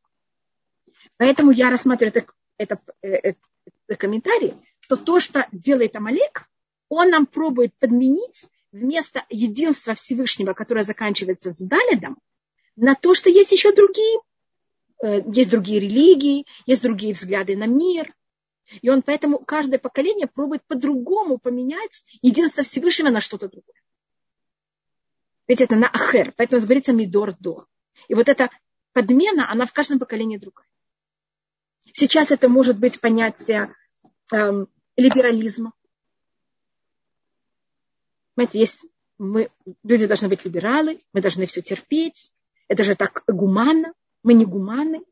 [1.16, 3.39] Поэтому я рассматриваю это, это, это,
[3.87, 6.49] это комментарий, что то, что делает Амалек,
[6.89, 12.18] он нам пробует подменить вместо единства Всевышнего, которое заканчивается с Далидом,
[12.77, 14.34] на то, что есть еще другие Э,
[15.03, 18.14] есть другие религии, есть другие взгляды на мир.
[18.80, 23.82] И он поэтому каждое поколение пробует по-другому поменять единство Всевышнего на что-то другое.
[25.47, 27.66] Ведь это на ахер, поэтому говорится мидор до.
[28.09, 28.49] И вот эта
[28.92, 30.66] подмена, она в каждом поколении другая.
[31.92, 33.74] Сейчас это может быть понятие
[34.32, 35.72] эм, либерализма.
[38.34, 38.86] Понимаете, есть
[39.18, 39.51] мы,
[39.82, 42.32] люди должны быть либералы, мы должны все терпеть.
[42.66, 43.92] Это же так гуманно
[44.25, 45.03] мы не гуманы.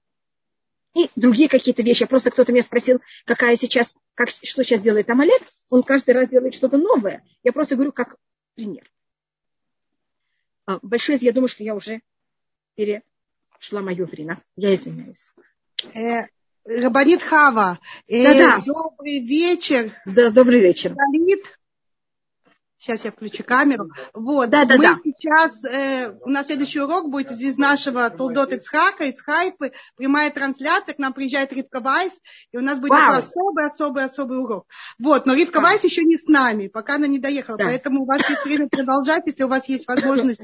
[0.94, 2.04] И другие какие-то вещи.
[2.04, 5.40] Просто кто-то меня спросил, какая сейчас, как, что сейчас делает Амалек.
[5.70, 7.24] Он каждый раз делает что-то новое.
[7.42, 8.16] Я просто говорю как
[8.54, 8.90] пример.
[10.66, 12.02] А, большое, я думаю, что я уже
[12.74, 14.42] перешла мое время.
[14.56, 15.30] Я извиняюсь.
[15.94, 16.26] Э,
[16.64, 18.62] Рабанит Хава, э, да, да.
[18.64, 19.96] добрый вечер.
[20.06, 20.94] Да, добрый вечер.
[20.94, 21.58] Галит.
[22.82, 23.92] Сейчас я включу камеру.
[24.12, 24.50] Вот.
[24.50, 24.98] Да, да, Мы да.
[25.04, 29.70] сейчас, э, у нас следующий урок будет из нашего Толдот Ицхака, из Хайпы.
[29.94, 32.12] Прямая трансляция, к нам приезжает Ривка Вайс,
[32.50, 33.00] и у нас будет Вау.
[33.00, 34.66] такой особый, особый, особый урок.
[34.98, 35.60] Вот, но Ривка.
[35.60, 37.56] Вайс еще не с нами, пока она не доехала.
[37.56, 37.66] Да.
[37.66, 40.42] Поэтому у вас есть время продолжать, если у вас есть возможность.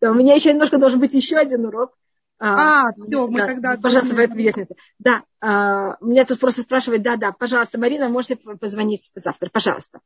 [0.00, 1.92] Да, у меня еще немножко должен быть еще один урок.
[2.40, 4.74] А, всё, мы да, тогда Пожалуйста, в должны- этом лестнице.
[4.98, 10.00] Да, а, меня тут просто спрашивают, да, да, пожалуйста, Марина, можете позвонить завтра, пожалуйста.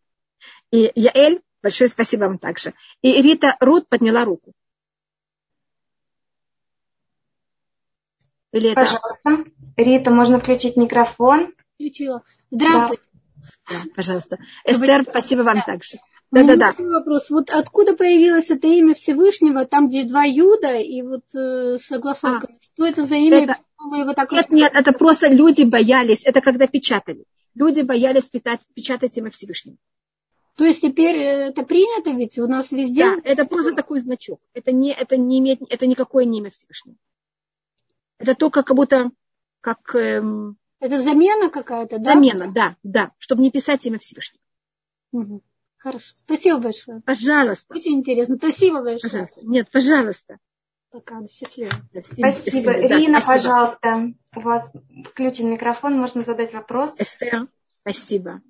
[0.71, 2.75] И Яэль, большое спасибо вам также.
[3.03, 4.53] И Рита Рут подняла руку.
[8.53, 8.81] Или это...
[8.81, 9.51] Пожалуйста.
[9.77, 11.55] Рита, можно включить микрофон.
[11.75, 12.23] Включила.
[12.51, 13.03] Здравствуйте.
[13.69, 14.39] Да, пожалуйста.
[14.65, 15.99] Эстер, спасибо вам также.
[16.31, 16.71] У меня Да-да-да.
[16.73, 17.31] такой вопрос.
[17.31, 22.59] Вот откуда появилось это имя Всевышнего, там, где два Юда, и вот э, с огласовками?
[22.75, 23.45] Что это за имя?
[23.45, 23.57] Это-
[23.99, 27.25] его так Нет, нет, это просто люди боялись, это когда печатали.
[27.55, 29.77] Люди боялись печатать, печатать имя Всевышнего.
[30.57, 33.05] То есть теперь э, это принято ведь у нас везде?
[33.05, 34.41] Да, это просто такой значок.
[34.53, 36.97] Это не, это не имеет, это никакое не имя Всевышнего.
[38.19, 39.11] Это только как будто
[39.61, 42.15] как эм, Это замена какая-то, да?
[42.15, 44.43] замена, да, да, чтобы не писать имя Всевышнего.
[45.13, 45.43] Мгм.
[45.79, 46.15] Хорошо.
[46.15, 47.01] Спасибо большое.
[47.01, 48.37] Пожалуйста, Очень интересно.
[48.37, 49.01] Спасибо большое.
[49.11, 49.41] пожалуйста.
[49.43, 50.39] Нет, пожалуйста.
[50.91, 51.27] Пока.
[51.27, 51.71] Счастливо.
[52.03, 52.73] Спасибо.
[52.73, 53.55] да, Ирина, спасибо.
[53.55, 54.15] пожалуйста.
[54.37, 54.73] У вас
[55.11, 57.01] включен микрофон, можно задать вопрос.
[57.01, 58.43] Эстер, спасибо.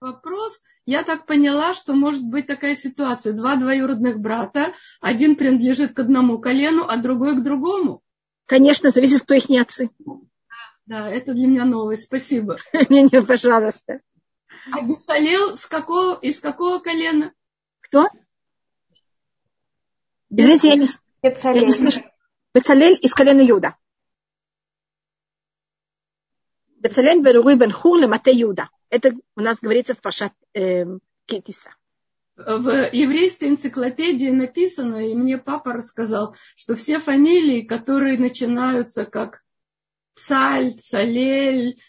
[0.00, 0.62] Вопрос.
[0.86, 3.32] Я так поняла, что может быть такая ситуация.
[3.32, 8.02] Два двоюродных брата, один принадлежит к одному колену, а другой к другому.
[8.46, 9.90] Конечно, зависит, кто их не отцы.
[10.86, 12.04] Да, это для меня новость.
[12.04, 12.58] Спасибо.
[12.88, 14.00] Не-не, пожалуйста.
[14.72, 17.32] А Бецалел с какого, из какого колена?
[17.80, 18.08] Кто?
[20.30, 20.86] Извините, я не,
[21.22, 22.02] я не слышу.
[22.54, 23.76] Бецалель из колена Юда.
[26.76, 28.70] Бецалель Беруи Бен Хур Мате Юда.
[28.90, 31.74] Это у нас говорится в Пашат эм, Кетиса.
[32.36, 39.42] В еврейской энциклопедии написано, и мне папа рассказал, что все фамилии, которые начинаются как
[40.14, 41.80] Цаль, Цалель,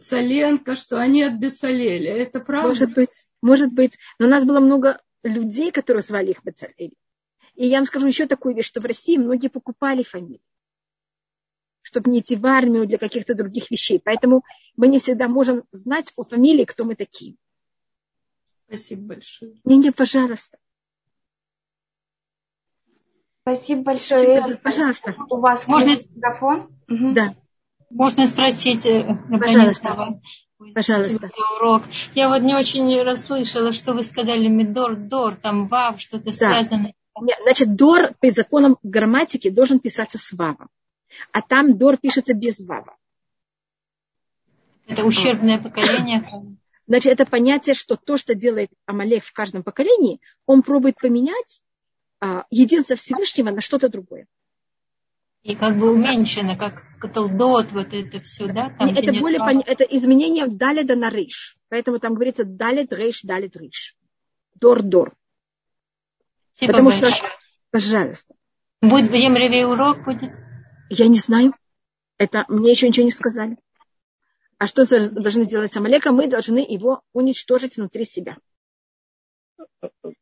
[0.00, 2.16] Цаленко, что они от Бецалеля.
[2.16, 2.68] Это правда?
[2.68, 3.98] Может быть, может быть.
[4.18, 6.94] Но у нас было много людей, которые звали их Бецалель.
[7.54, 10.40] И я вам скажу еще такую вещь, что в России многие покупали фамилии,
[11.84, 14.00] чтобы не идти в армию для каких-то других вещей.
[14.02, 14.42] Поэтому
[14.76, 17.36] мы не всегда можем знать по фамилии, кто мы такие.
[18.66, 19.60] Спасибо большое.
[19.64, 20.56] Не-не, пожалуйста.
[23.42, 24.38] Спасибо большое.
[24.38, 24.46] Ира.
[24.62, 25.14] Пожалуйста.
[25.28, 26.74] У вас Можно- микрофон?
[26.88, 27.14] Мгм.
[27.14, 27.34] Да,
[27.90, 30.08] Можно спросить э, Пожалуйста.
[30.74, 31.28] Пожалуйста.
[31.28, 31.82] спасибо урок.
[32.14, 36.94] Я вот не очень расслышала, что вы сказали Мидор, Дор, там Вав, что-то связано.
[37.20, 40.70] Нет, Значит, Дор по законам грамматики должен писаться с Вавом.
[41.32, 42.96] А там Дор пишется без Вава.
[44.86, 46.58] Это ущербное поколение.
[46.86, 51.62] Значит, это понятие, что то, что делает Амалек в каждом поколении, он пробует поменять
[52.20, 54.26] а, единство Всевышнего на что-то другое.
[55.42, 58.70] И как бы уменьшено, как Каталдот, вот это все, да?
[58.78, 61.56] Там, это, более, поня- это изменение даледа на рейш.
[61.68, 63.96] Поэтому там говорится далет рейш, далет рейш.
[64.54, 65.14] Дор, дор.
[66.54, 67.32] Спасибо Потому что, большое.
[67.70, 68.34] пожалуйста,
[68.80, 70.32] Будет в урок будет?
[70.94, 71.54] Я не знаю.
[72.18, 73.56] Это мне еще ничего не сказали.
[74.58, 76.14] А что должны сделать с Амалеком?
[76.16, 78.36] Мы должны его уничтожить внутри себя.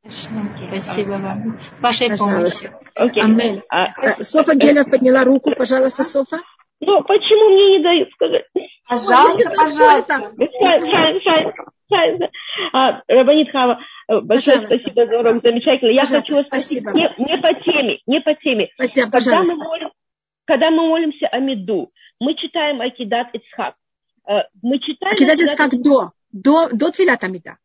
[0.08, 1.58] Спасибо вам.
[1.80, 2.20] Вашей помощи.
[2.20, 2.80] Пожалуйста.
[2.94, 3.22] Окей.
[3.22, 3.62] Амель.
[3.68, 5.52] А, Э, Софа Геллер подняла руку.
[5.56, 6.38] Пожалуйста, Софа.
[6.80, 8.44] ну, почему мне не дают сказать?
[8.88, 10.14] Пожалуйста, Ой, пожалуйста.
[10.38, 11.52] Шай- шай- шай-
[11.92, 12.30] шай-
[12.72, 14.76] А, Рабанит Хава, большое Пожалуйста.
[14.78, 15.90] спасибо за урок, замечательно.
[15.90, 16.92] Я Пожалуйста, хочу вас спросить, спасибо.
[16.92, 18.68] не, не по теме, не по теме.
[18.74, 19.56] Спасибо, Когда мы, пожалуйста.
[19.64, 19.90] молим,
[20.52, 21.90] когда мы молимся о меду,
[22.20, 23.74] мы читаем Акидат Ицхак.
[24.28, 25.14] Э, Мы читаем...
[25.14, 26.12] Акидат как до.
[26.30, 27.56] До, до твилата мида.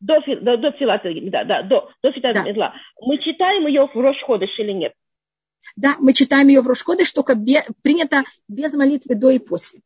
[0.00, 2.42] До, до, до Тфилат, да, да, до, до Филат Да.
[2.44, 2.72] Мидла.
[3.02, 4.94] Мы читаем ее в Рошходыш или нет?
[5.76, 9.80] Да, мы читаем ее в Рошходе, что только бе- принято без молитвы до и после.